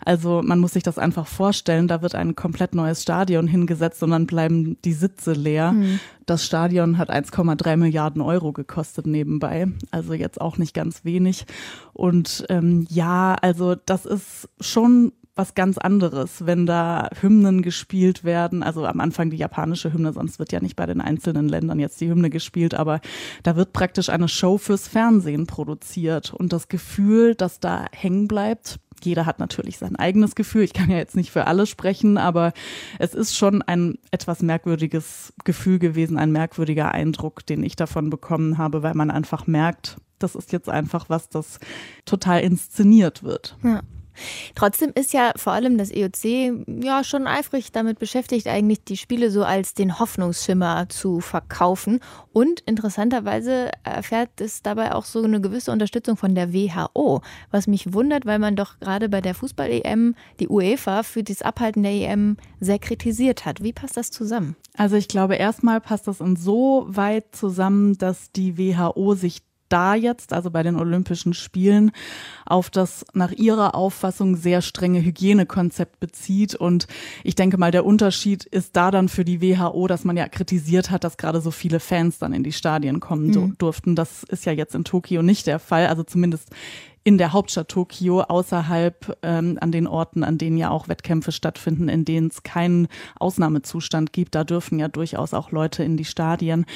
Also 0.04 0.40
man 0.42 0.60
muss 0.60 0.72
sich 0.72 0.82
das 0.82 0.98
einfach 0.98 1.26
vorstellen, 1.26 1.88
da 1.88 2.00
wird 2.00 2.14
ein 2.14 2.36
komplett 2.36 2.74
neues 2.74 3.02
Stadion 3.02 3.46
hingesetzt 3.46 4.02
und 4.02 4.10
dann 4.10 4.26
bleiben 4.26 4.80
die 4.84 4.92
Sitze 4.92 5.32
leer. 5.32 5.72
Mhm. 5.72 6.00
Das 6.26 6.44
Stadion 6.44 6.98
hat 6.98 7.10
1,3 7.10 7.76
Milliarden 7.76 8.22
Euro 8.22 8.52
gekostet 8.52 9.06
nebenbei, 9.06 9.66
also 9.90 10.14
jetzt 10.14 10.40
auch 10.40 10.58
nicht 10.58 10.74
ganz 10.74 11.04
wenig. 11.04 11.46
Und 11.92 12.46
ähm, 12.48 12.86
ja, 12.88 13.34
also 13.34 13.74
das 13.74 14.06
ist 14.06 14.48
schon 14.60 15.12
was 15.38 15.54
ganz 15.54 15.78
anderes, 15.78 16.44
wenn 16.46 16.66
da 16.66 17.08
Hymnen 17.20 17.62
gespielt 17.62 18.24
werden. 18.24 18.64
Also 18.64 18.84
am 18.84 18.98
Anfang 19.00 19.30
die 19.30 19.36
japanische 19.36 19.92
Hymne, 19.92 20.12
sonst 20.12 20.40
wird 20.40 20.50
ja 20.50 20.60
nicht 20.60 20.74
bei 20.74 20.84
den 20.84 21.00
einzelnen 21.00 21.48
Ländern 21.48 21.78
jetzt 21.78 22.00
die 22.00 22.08
Hymne 22.08 22.28
gespielt, 22.28 22.74
aber 22.74 23.00
da 23.44 23.54
wird 23.54 23.72
praktisch 23.72 24.08
eine 24.08 24.28
Show 24.28 24.58
fürs 24.58 24.88
Fernsehen 24.88 25.46
produziert. 25.46 26.34
Und 26.34 26.52
das 26.52 26.66
Gefühl, 26.68 27.36
das 27.36 27.60
da 27.60 27.86
hängen 27.92 28.26
bleibt, 28.26 28.80
jeder 29.00 29.26
hat 29.26 29.38
natürlich 29.38 29.78
sein 29.78 29.94
eigenes 29.94 30.34
Gefühl. 30.34 30.64
Ich 30.64 30.72
kann 30.72 30.90
ja 30.90 30.96
jetzt 30.96 31.14
nicht 31.14 31.30
für 31.30 31.46
alle 31.46 31.66
sprechen, 31.66 32.18
aber 32.18 32.52
es 32.98 33.14
ist 33.14 33.36
schon 33.36 33.62
ein 33.62 33.96
etwas 34.10 34.42
merkwürdiges 34.42 35.32
Gefühl 35.44 35.78
gewesen, 35.78 36.18
ein 36.18 36.32
merkwürdiger 36.32 36.90
Eindruck, 36.90 37.46
den 37.46 37.62
ich 37.62 37.76
davon 37.76 38.10
bekommen 38.10 38.58
habe, 38.58 38.82
weil 38.82 38.94
man 38.94 39.12
einfach 39.12 39.46
merkt, 39.46 39.98
das 40.18 40.34
ist 40.34 40.50
jetzt 40.50 40.68
einfach 40.68 41.08
was, 41.08 41.28
das 41.28 41.60
total 42.04 42.40
inszeniert 42.40 43.22
wird. 43.22 43.56
Ja. 43.62 43.82
Trotzdem 44.54 44.92
ist 44.94 45.12
ja 45.12 45.32
vor 45.36 45.52
allem 45.52 45.78
das 45.78 45.90
EOC 45.90 46.66
ja 46.82 47.04
schon 47.04 47.26
eifrig 47.26 47.72
damit 47.72 47.98
beschäftigt, 47.98 48.46
eigentlich 48.46 48.84
die 48.84 48.96
Spiele 48.96 49.30
so 49.30 49.44
als 49.44 49.74
den 49.74 49.98
Hoffnungsschimmer 49.98 50.88
zu 50.88 51.20
verkaufen. 51.20 52.00
Und 52.32 52.60
interessanterweise 52.60 53.70
erfährt 53.82 54.40
es 54.40 54.62
dabei 54.62 54.94
auch 54.94 55.04
so 55.04 55.22
eine 55.22 55.40
gewisse 55.40 55.72
Unterstützung 55.72 56.16
von 56.16 56.34
der 56.34 56.52
WHO, 56.52 57.22
was 57.50 57.66
mich 57.66 57.92
wundert, 57.92 58.26
weil 58.26 58.38
man 58.38 58.56
doch 58.56 58.78
gerade 58.80 59.08
bei 59.08 59.20
der 59.20 59.34
Fußball-EM 59.34 60.14
die 60.40 60.48
UEFA 60.48 61.02
für 61.02 61.22
das 61.22 61.42
Abhalten 61.42 61.82
der 61.82 61.92
EM 61.92 62.36
sehr 62.60 62.78
kritisiert 62.78 63.44
hat. 63.44 63.62
Wie 63.62 63.72
passt 63.72 63.96
das 63.96 64.10
zusammen? 64.10 64.56
Also 64.76 64.96
ich 64.96 65.08
glaube, 65.08 65.34
erstmal 65.36 65.80
passt 65.80 66.06
das 66.06 66.20
insoweit 66.20 67.34
zusammen, 67.34 67.98
dass 67.98 68.30
die 68.32 68.56
WHO 68.58 69.14
sich 69.14 69.42
da 69.68 69.94
jetzt, 69.94 70.32
also 70.32 70.50
bei 70.50 70.62
den 70.62 70.76
Olympischen 70.76 71.34
Spielen, 71.34 71.90
auf 72.46 72.70
das 72.70 73.04
nach 73.12 73.32
ihrer 73.32 73.74
Auffassung 73.74 74.36
sehr 74.36 74.62
strenge 74.62 75.02
Hygienekonzept 75.02 76.00
bezieht. 76.00 76.54
Und 76.54 76.86
ich 77.24 77.34
denke 77.34 77.58
mal, 77.58 77.70
der 77.70 77.84
Unterschied 77.84 78.44
ist 78.44 78.76
da 78.76 78.90
dann 78.90 79.08
für 79.08 79.24
die 79.24 79.40
WHO, 79.40 79.86
dass 79.86 80.04
man 80.04 80.16
ja 80.16 80.28
kritisiert 80.28 80.90
hat, 80.90 81.04
dass 81.04 81.16
gerade 81.16 81.40
so 81.40 81.50
viele 81.50 81.80
Fans 81.80 82.18
dann 82.18 82.32
in 82.32 82.42
die 82.42 82.52
Stadien 82.52 83.00
kommen 83.00 83.28
mhm. 83.28 83.58
durften. 83.58 83.94
Das 83.94 84.24
ist 84.24 84.46
ja 84.46 84.52
jetzt 84.52 84.74
in 84.74 84.84
Tokio 84.84 85.22
nicht 85.22 85.46
der 85.46 85.58
Fall, 85.58 85.86
also 85.86 86.02
zumindest 86.02 86.50
in 87.08 87.16
der 87.16 87.32
Hauptstadt 87.32 87.70
Tokio, 87.70 88.20
außerhalb 88.20 89.16
ähm, 89.22 89.56
an 89.62 89.72
den 89.72 89.86
Orten, 89.86 90.24
an 90.24 90.36
denen 90.36 90.58
ja 90.58 90.68
auch 90.68 90.88
Wettkämpfe 90.88 91.32
stattfinden, 91.32 91.88
in 91.88 92.04
denen 92.04 92.26
es 92.28 92.42
keinen 92.42 92.86
Ausnahmezustand 93.18 94.12
gibt. 94.12 94.34
Da 94.34 94.44
dürfen 94.44 94.78
ja 94.78 94.88
durchaus 94.88 95.32
auch 95.32 95.50
Leute 95.50 95.82
in 95.82 95.96
die 95.96 96.04
Stadien. 96.04 96.66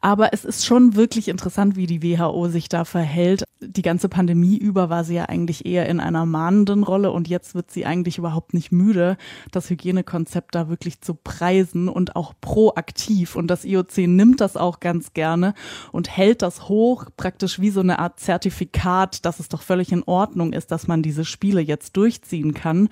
Aber 0.00 0.32
es 0.32 0.44
ist 0.44 0.64
schon 0.64 0.94
wirklich 0.94 1.28
interessant, 1.28 1.76
wie 1.76 1.86
die 1.86 2.02
WHO 2.02 2.48
sich 2.48 2.68
da 2.68 2.84
verhält. 2.84 3.44
Die 3.60 3.82
ganze 3.82 4.08
Pandemie 4.08 4.56
über 4.56 4.90
war 4.90 5.04
sie 5.04 5.14
ja 5.14 5.24
eigentlich 5.24 5.66
eher 5.66 5.88
in 5.88 6.00
einer 6.00 6.26
mahnenden 6.26 6.84
Rolle 6.84 7.10
und 7.10 7.28
jetzt 7.28 7.54
wird 7.54 7.70
sie 7.70 7.86
eigentlich 7.86 8.18
überhaupt 8.18 8.54
nicht 8.54 8.70
müde, 8.70 9.16
das 9.50 9.70
Hygienekonzept 9.70 10.54
da 10.54 10.68
wirklich 10.68 11.00
zu 11.00 11.14
preisen 11.14 11.88
und 11.88 12.16
auch 12.16 12.34
proaktiv. 12.40 13.34
Und 13.34 13.48
das 13.48 13.64
IOC 13.64 13.98
nimmt 14.06 14.40
das 14.40 14.56
auch 14.56 14.80
ganz 14.80 15.12
gerne 15.14 15.54
und 15.92 16.08
hält 16.08 16.42
das 16.42 16.68
hoch, 16.68 17.06
praktisch 17.16 17.60
wie 17.60 17.70
so 17.70 17.80
eine 17.80 17.98
Art 17.98 18.20
Zertifikat, 18.20 19.24
dass 19.24 19.40
es 19.40 19.48
doch 19.48 19.62
völlig 19.62 19.92
in 19.92 20.04
Ordnung 20.04 20.52
ist, 20.52 20.70
dass 20.70 20.86
man 20.86 21.02
diese 21.02 21.24
Spiele 21.24 21.60
jetzt 21.60 21.96
durchziehen 21.96 22.54
kann. 22.54 22.88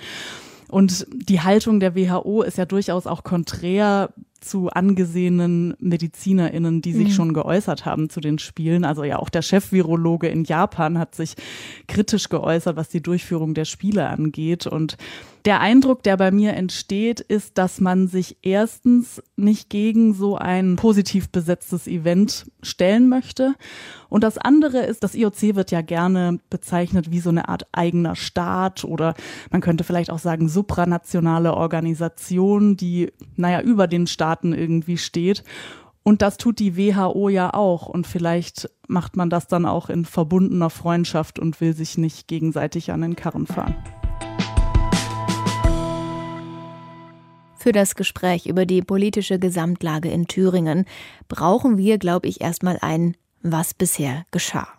Und 0.69 1.07
die 1.13 1.41
Haltung 1.41 1.79
der 1.79 1.95
WHO 1.95 2.43
ist 2.43 2.59
ja 2.59 2.65
durchaus 2.65 3.07
auch 3.07 3.23
konträr 3.23 4.13
zu 4.41 4.71
angesehenen 4.71 5.75
MedizinerInnen, 5.79 6.83
die 6.83 6.93
sich 6.93 7.09
mhm. 7.09 7.13
schon 7.13 7.35
geäußert 7.35 7.85
haben 7.85 8.11
zu 8.11 8.21
den 8.21 8.39
Spielen. 8.39 8.85
Also 8.85 9.05
ja, 9.05 9.19
auch 9.19 9.29
der 9.29 9.43
Chefvirologe 9.43 10.29
in 10.29 10.45
Japan 10.45 10.99
hat 10.99 11.15
sich 11.15 11.35
kritisch 11.89 12.29
geäußert, 12.29 12.77
was 12.77 12.89
die 12.89 13.03
Durchführung 13.03 13.55
der 13.55 13.65
Spiele 13.65 14.09
angeht. 14.09 14.67
Und 14.67 14.97
der 15.47 15.61
Eindruck, 15.61 16.03
der 16.03 16.17
bei 16.17 16.33
mir 16.33 16.55
entsteht, 16.55 17.21
ist, 17.21 17.57
dass 17.57 17.81
man 17.81 18.09
sich 18.09 18.37
erstens 18.43 19.23
nicht 19.37 19.71
gegen 19.71 20.13
so 20.13 20.37
ein 20.37 20.75
positiv 20.75 21.29
besetztes 21.29 21.87
Event 21.87 22.51
stellen 22.63 23.09
möchte. 23.09 23.55
Und 24.09 24.25
das 24.25 24.39
andere 24.39 24.79
ist, 24.79 25.05
das 25.05 25.15
IOC 25.15 25.55
wird 25.55 25.71
ja 25.71 25.83
gerne 25.83 26.41
bezeichnet 26.51 27.13
wie 27.13 27.21
so 27.21 27.31
eine 27.31 27.49
Art 27.49 27.67
eigener 27.71 28.17
Staat 28.17 28.85
oder 28.85 29.15
man 29.51 29.61
könnte 29.61 29.85
vielleicht 29.85 30.11
auch 30.11 30.19
sagen 30.19 30.49
supranationale 30.49 31.55
Organisation, 31.55 32.77
die, 32.77 33.13
naja, 33.37 33.61
über 33.61 33.87
den 33.87 34.09
Staaten 34.27 34.53
irgendwie 34.53 34.99
steht. 34.99 35.45
Und 36.03 36.21
das 36.21 36.37
tut 36.37 36.59
die 36.59 36.77
WHO 36.77 37.29
ja 37.29 37.55
auch. 37.55 37.87
Und 37.87 38.09
vielleicht 38.09 38.69
macht 38.89 39.17
man 39.17 39.31
das 39.31 39.47
dann 39.47 39.67
auch 39.67 39.89
in 39.89 40.05
verbundener 40.05 40.71
Freundschaft 40.71 41.39
und 41.39 41.61
will 41.61 41.75
sich 41.75 41.97
nicht 41.97 42.27
gegenseitig 42.27 42.91
an 42.91 43.03
den 43.03 43.15
Karren 43.15 43.47
fahren. 43.47 43.77
Für 47.57 47.71
das 47.73 47.95
Gespräch 47.95 48.47
über 48.47 48.67
die 48.67 48.83
politische 48.83 49.39
Gesamtlage 49.39 50.09
in 50.09 50.27
Thüringen 50.27 50.87
brauchen 51.29 51.79
wir, 51.79 51.99
glaube 51.99 52.29
ich, 52.29 52.41
erstmal 52.41 52.79
ein 52.81 53.17
Was 53.43 53.75
bisher 53.75 54.25
geschah. 54.33 54.76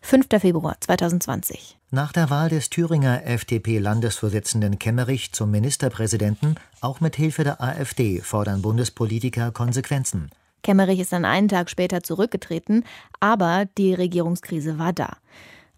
5. 0.00 0.26
Februar 0.38 0.76
2020. 0.80 1.76
Nach 1.90 2.12
der 2.12 2.30
Wahl 2.30 2.48
des 2.48 2.70
Thüringer 2.70 3.24
FDP-Landesvorsitzenden 3.26 4.78
Kemmerich 4.78 5.32
zum 5.32 5.50
Ministerpräsidenten, 5.50 6.56
auch 6.80 7.00
mit 7.00 7.16
Hilfe 7.16 7.44
der 7.44 7.60
AfD, 7.60 8.20
fordern 8.20 8.62
Bundespolitiker 8.62 9.50
Konsequenzen. 9.50 10.30
Kemmerich 10.62 11.00
ist 11.00 11.12
dann 11.12 11.24
einen 11.24 11.48
Tag 11.48 11.70
später 11.70 12.02
zurückgetreten, 12.02 12.84
aber 13.20 13.66
die 13.76 13.94
Regierungskrise 13.94 14.78
war 14.78 14.92
da. 14.92 15.16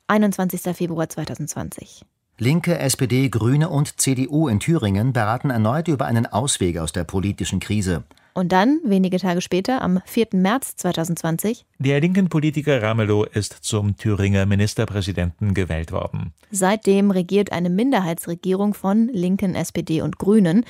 21. 0.06 0.76
Februar 0.76 1.08
2020. 1.08 2.04
Linke, 2.38 2.78
SPD, 2.78 3.28
Grüne 3.28 3.68
und 3.68 4.00
CDU 4.00 4.48
in 4.48 4.60
Thüringen 4.60 5.12
beraten 5.12 5.50
erneut 5.50 5.88
über 5.88 6.06
einen 6.06 6.26
Ausweg 6.26 6.78
aus 6.78 6.92
der 6.92 7.04
politischen 7.04 7.60
Krise. 7.60 8.04
Und 8.34 8.52
dann, 8.52 8.80
wenige 8.84 9.18
Tage 9.18 9.40
später, 9.40 9.82
am 9.82 10.00
4. 10.04 10.28
März 10.32 10.76
2020, 10.76 11.66
der 11.78 12.00
linken 12.00 12.28
Politiker 12.28 12.82
Ramelow 12.82 13.24
ist 13.24 13.52
zum 13.62 13.96
Thüringer 13.96 14.46
Ministerpräsidenten 14.46 15.54
gewählt 15.54 15.92
worden. 15.92 16.32
Seitdem 16.50 17.10
regiert 17.10 17.52
eine 17.52 17.70
Minderheitsregierung 17.70 18.74
von 18.74 19.08
Linken, 19.08 19.54
SPD 19.54 20.02
und 20.02 20.18
Grünen. 20.18 20.64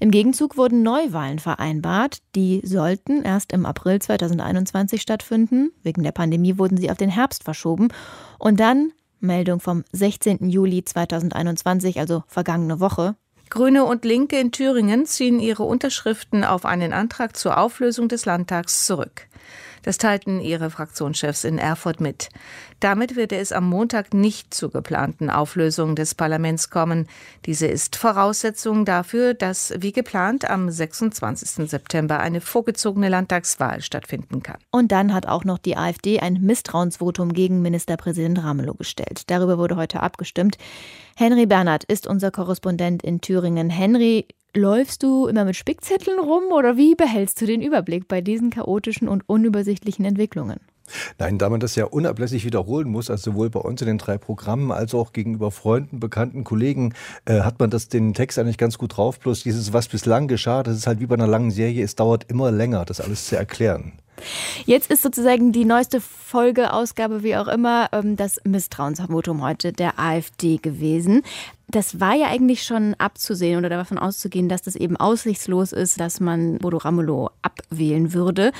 Im 0.00 0.10
Gegenzug 0.10 0.56
wurden 0.56 0.82
Neuwahlen 0.82 1.38
vereinbart. 1.38 2.18
Die 2.34 2.60
sollten 2.64 3.22
erst 3.22 3.52
im 3.52 3.66
April 3.66 4.00
2021 4.00 5.00
stattfinden. 5.00 5.70
Wegen 5.82 6.02
der 6.02 6.12
Pandemie 6.12 6.58
wurden 6.58 6.76
sie 6.76 6.90
auf 6.90 6.98
den 6.98 7.10
Herbst 7.10 7.44
verschoben. 7.44 7.88
Und 8.38 8.60
dann 8.60 8.92
Meldung 9.20 9.60
vom 9.60 9.84
16. 9.92 10.50
Juli 10.50 10.84
2021, 10.84 11.98
also 11.98 12.22
vergangene 12.26 12.80
Woche. 12.80 13.16
Grüne 13.48 13.84
und 13.84 14.04
Linke 14.04 14.38
in 14.38 14.50
Thüringen 14.50 15.06
ziehen 15.06 15.38
ihre 15.38 15.62
Unterschriften 15.62 16.44
auf 16.44 16.64
einen 16.64 16.92
Antrag 16.92 17.36
zur 17.36 17.58
Auflösung 17.58 18.08
des 18.08 18.24
Landtags 18.26 18.86
zurück. 18.86 19.28
Das 19.86 19.98
teilten 19.98 20.40
ihre 20.40 20.68
Fraktionschefs 20.68 21.44
in 21.44 21.58
Erfurt 21.58 22.00
mit. 22.00 22.28
Damit 22.80 23.14
werde 23.14 23.36
es 23.36 23.52
am 23.52 23.68
Montag 23.68 24.14
nicht 24.14 24.52
zur 24.52 24.72
geplanten 24.72 25.30
Auflösung 25.30 25.94
des 25.94 26.16
Parlaments 26.16 26.70
kommen. 26.70 27.06
Diese 27.44 27.68
ist 27.68 27.94
Voraussetzung 27.94 28.84
dafür, 28.84 29.32
dass 29.32 29.72
wie 29.78 29.92
geplant 29.92 30.50
am 30.50 30.68
26. 30.68 31.70
September 31.70 32.18
eine 32.18 32.40
vorgezogene 32.40 33.08
Landtagswahl 33.08 33.80
stattfinden 33.80 34.42
kann. 34.42 34.58
Und 34.72 34.90
dann 34.90 35.14
hat 35.14 35.26
auch 35.26 35.44
noch 35.44 35.58
die 35.58 35.76
AfD 35.76 36.18
ein 36.18 36.40
Misstrauensvotum 36.40 37.32
gegen 37.32 37.62
Ministerpräsident 37.62 38.42
Ramelow 38.42 38.74
gestellt. 38.74 39.30
Darüber 39.30 39.56
wurde 39.56 39.76
heute 39.76 40.02
abgestimmt. 40.02 40.58
Henry 41.14 41.46
Bernhard 41.46 41.84
ist 41.84 42.08
unser 42.08 42.32
Korrespondent 42.32 43.04
in 43.04 43.20
Thüringen. 43.20 43.70
Henry, 43.70 44.26
Läufst 44.56 45.02
du 45.02 45.26
immer 45.26 45.44
mit 45.44 45.54
Spickzetteln 45.54 46.18
rum 46.18 46.44
oder 46.50 46.78
wie 46.78 46.94
behältst 46.94 47.38
du 47.42 47.44
den 47.44 47.60
Überblick 47.60 48.08
bei 48.08 48.22
diesen 48.22 48.48
chaotischen 48.48 49.06
und 49.06 49.28
unübersichtlichen 49.28 50.06
Entwicklungen? 50.06 50.60
Nein, 51.18 51.38
da 51.38 51.48
man 51.48 51.60
das 51.60 51.74
ja 51.76 51.84
unablässig 51.84 52.44
wiederholen 52.44 52.88
muss, 52.88 53.10
also 53.10 53.32
sowohl 53.32 53.50
bei 53.50 53.60
uns 53.60 53.80
in 53.80 53.86
den 53.86 53.98
drei 53.98 54.18
Programmen 54.18 54.70
als 54.70 54.94
auch 54.94 55.12
gegenüber 55.12 55.50
Freunden, 55.50 56.00
Bekannten, 56.00 56.44
Kollegen, 56.44 56.94
äh, 57.24 57.40
hat 57.40 57.58
man 57.58 57.70
das 57.70 57.88
den 57.88 58.14
Text 58.14 58.38
eigentlich 58.38 58.58
ganz 58.58 58.78
gut 58.78 58.96
drauf. 58.96 59.18
Bloß 59.20 59.42
dieses, 59.42 59.72
was 59.72 59.88
bislang 59.88 60.28
geschah, 60.28 60.62
das 60.62 60.76
ist 60.76 60.86
halt 60.86 61.00
wie 61.00 61.06
bei 61.06 61.14
einer 61.14 61.26
langen 61.26 61.50
Serie, 61.50 61.84
es 61.84 61.96
dauert 61.96 62.24
immer 62.28 62.50
länger, 62.50 62.84
das 62.84 63.00
alles 63.00 63.26
zu 63.26 63.36
erklären. 63.36 63.92
Jetzt 64.64 64.90
ist 64.90 65.02
sozusagen 65.02 65.52
die 65.52 65.64
neueste 65.64 66.00
Folgeausgabe, 66.00 67.22
wie 67.22 67.36
auch 67.36 67.48
immer, 67.48 67.88
ähm, 67.92 68.16
das 68.16 68.40
Misstrauensvotum 68.44 69.42
heute 69.42 69.72
der 69.72 69.98
AfD 69.98 70.56
gewesen. 70.56 71.22
Das 71.68 72.00
war 72.00 72.14
ja 72.14 72.28
eigentlich 72.28 72.62
schon 72.62 72.94
abzusehen 72.94 73.58
oder 73.58 73.68
davon 73.68 73.98
auszugehen, 73.98 74.48
dass 74.48 74.62
das 74.62 74.76
eben 74.76 74.96
aussichtslos 74.96 75.72
ist, 75.72 76.00
dass 76.00 76.20
man 76.20 76.58
Bodo 76.58 76.78
Ramelow 76.78 77.30
abwählen 77.42 78.12
würde. 78.12 78.52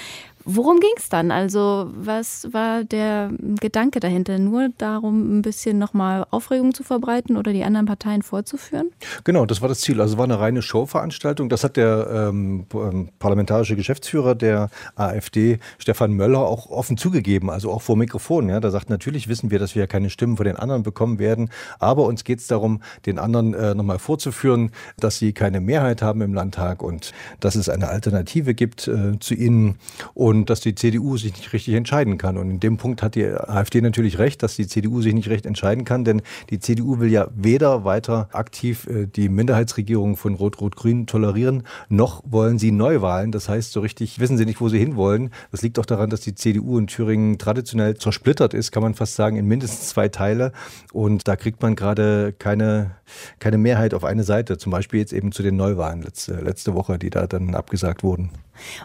Worum 0.48 0.78
ging 0.78 0.92
es 0.96 1.08
dann? 1.08 1.32
Also 1.32 1.90
was 1.92 2.46
war 2.52 2.84
der 2.84 3.30
Gedanke 3.60 3.98
dahinter? 3.98 4.38
Nur 4.38 4.68
darum, 4.78 5.38
ein 5.38 5.42
bisschen 5.42 5.76
nochmal 5.76 6.24
Aufregung 6.30 6.72
zu 6.72 6.84
verbreiten 6.84 7.36
oder 7.36 7.52
die 7.52 7.64
anderen 7.64 7.86
Parteien 7.86 8.22
vorzuführen? 8.22 8.90
Genau, 9.24 9.44
das 9.44 9.60
war 9.60 9.68
das 9.68 9.80
Ziel. 9.80 10.00
Also 10.00 10.14
es 10.14 10.18
war 10.18 10.24
eine 10.24 10.38
reine 10.38 10.62
Showveranstaltung. 10.62 11.48
Das 11.48 11.64
hat 11.64 11.76
der 11.76 12.28
ähm, 12.28 12.66
ähm 12.74 13.08
parlamentarische 13.18 13.74
Geschäftsführer 13.74 14.36
der 14.36 14.70
AfD, 14.94 15.58
Stefan 15.78 16.12
Möller, 16.12 16.40
auch 16.40 16.70
offen 16.70 16.96
zugegeben, 16.96 17.50
also 17.50 17.72
auch 17.72 17.82
vor 17.82 17.96
Mikrofon. 17.96 18.48
Ja, 18.48 18.60
da 18.60 18.70
sagt, 18.70 18.88
natürlich 18.88 19.26
wissen 19.26 19.50
wir, 19.50 19.58
dass 19.58 19.74
wir 19.74 19.80
ja 19.80 19.86
keine 19.88 20.10
Stimmen 20.10 20.36
von 20.36 20.46
den 20.46 20.56
anderen 20.56 20.84
bekommen 20.84 21.18
werden, 21.18 21.50
aber 21.80 22.04
uns 22.04 22.22
geht 22.22 22.38
es 22.38 22.46
darum, 22.46 22.82
den 23.04 23.18
anderen 23.18 23.52
äh, 23.54 23.74
nochmal 23.74 23.98
vorzuführen, 23.98 24.70
dass 24.98 25.18
sie 25.18 25.32
keine 25.32 25.60
Mehrheit 25.60 26.02
haben 26.02 26.20
im 26.20 26.34
Landtag 26.34 26.82
und 26.82 27.12
dass 27.40 27.56
es 27.56 27.68
eine 27.68 27.88
Alternative 27.88 28.54
gibt 28.54 28.86
äh, 28.86 29.18
zu 29.18 29.34
ihnen. 29.34 29.76
Und 30.14 30.35
und 30.36 30.50
dass 30.50 30.60
die 30.60 30.74
CDU 30.74 31.16
sich 31.16 31.34
nicht 31.34 31.52
richtig 31.52 31.74
entscheiden 31.74 32.18
kann. 32.18 32.36
Und 32.36 32.50
in 32.50 32.60
dem 32.60 32.76
Punkt 32.76 33.02
hat 33.02 33.14
die 33.14 33.26
AfD 33.26 33.80
natürlich 33.80 34.18
recht, 34.18 34.42
dass 34.42 34.56
die 34.56 34.66
CDU 34.66 35.02
sich 35.02 35.14
nicht 35.14 35.28
recht 35.28 35.46
entscheiden 35.46 35.84
kann, 35.84 36.04
denn 36.04 36.22
die 36.50 36.60
CDU 36.60 36.98
will 36.98 37.10
ja 37.10 37.28
weder 37.34 37.84
weiter 37.84 38.28
aktiv 38.32 38.86
äh, 38.86 39.06
die 39.06 39.28
Minderheitsregierung 39.28 40.16
von 40.16 40.34
Rot-Rot-Grün 40.34 41.06
tolerieren, 41.06 41.64
noch 41.88 42.22
wollen 42.26 42.58
sie 42.58 42.70
Neuwahlen. 42.70 43.32
Das 43.32 43.48
heißt, 43.48 43.72
so 43.72 43.80
richtig 43.80 44.18
wissen 44.20 44.36
sie 44.36 44.46
nicht, 44.46 44.60
wo 44.60 44.68
sie 44.68 44.78
hinwollen. 44.78 45.30
Das 45.50 45.62
liegt 45.62 45.78
auch 45.78 45.86
daran, 45.86 46.10
dass 46.10 46.20
die 46.20 46.34
CDU 46.34 46.78
in 46.78 46.86
Thüringen 46.86 47.38
traditionell 47.38 47.96
zersplittert 47.96 48.54
ist, 48.54 48.72
kann 48.72 48.82
man 48.82 48.94
fast 48.94 49.16
sagen, 49.16 49.36
in 49.36 49.46
mindestens 49.46 49.88
zwei 49.88 50.08
Teile. 50.08 50.52
Und 50.92 51.28
da 51.28 51.36
kriegt 51.36 51.62
man 51.62 51.76
gerade 51.76 52.34
keine, 52.38 52.92
keine 53.38 53.58
Mehrheit 53.58 53.94
auf 53.94 54.04
eine 54.04 54.24
Seite. 54.24 54.58
Zum 54.58 54.72
Beispiel 54.72 55.00
jetzt 55.00 55.12
eben 55.12 55.32
zu 55.32 55.42
den 55.42 55.56
Neuwahlen 55.56 56.02
letzte, 56.02 56.34
letzte 56.40 56.74
Woche, 56.74 56.98
die 56.98 57.10
da 57.10 57.26
dann 57.26 57.54
abgesagt 57.54 58.02
wurden. 58.02 58.30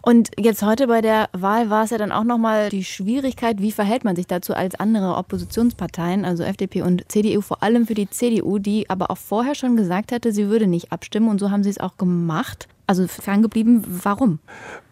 Und 0.02 0.30
jetzt 0.40 0.64
heute 0.64 0.88
bei 0.88 1.02
der 1.02 1.30
Wahl 1.34 1.70
war 1.70 1.84
es 1.84 1.90
ja 1.90 1.98
dann 1.98 2.12
auch 2.12 2.24
nochmal 2.24 2.70
die 2.70 2.84
Schwierigkeit, 2.84 3.62
wie 3.62 3.72
verhält 3.72 4.04
man 4.04 4.16
sich 4.16 4.28
dazu 4.28 4.54
als 4.54 4.76
andere 4.76 5.16
Oppositionsparteien, 5.16 6.26
also 6.26 6.44
FDP 6.44 6.82
und 6.82 7.10
CDU, 7.12 7.42
vor 7.42 7.64
allem 7.64 7.88
für 7.88 7.94
die 7.94 8.10
CDU, 8.10 8.60
die 8.60 8.90
aber 8.90 9.12
auch 9.12 9.18
vorher 9.18 9.56
schon 9.56 9.76
gesagt 9.76 10.12
hatte, 10.12 10.32
sie 10.32 10.50
würde 10.50 10.68
nicht 10.68 10.92
abstimmen. 10.92 11.30
Und 11.30 11.40
so 11.40 11.52
haben 11.52 11.64
sie 11.64 11.70
es 11.70 11.80
auch 11.80 11.98
gemacht 11.98 12.68
also 12.92 13.08
ferngeblieben. 13.08 13.86
Warum? 14.04 14.40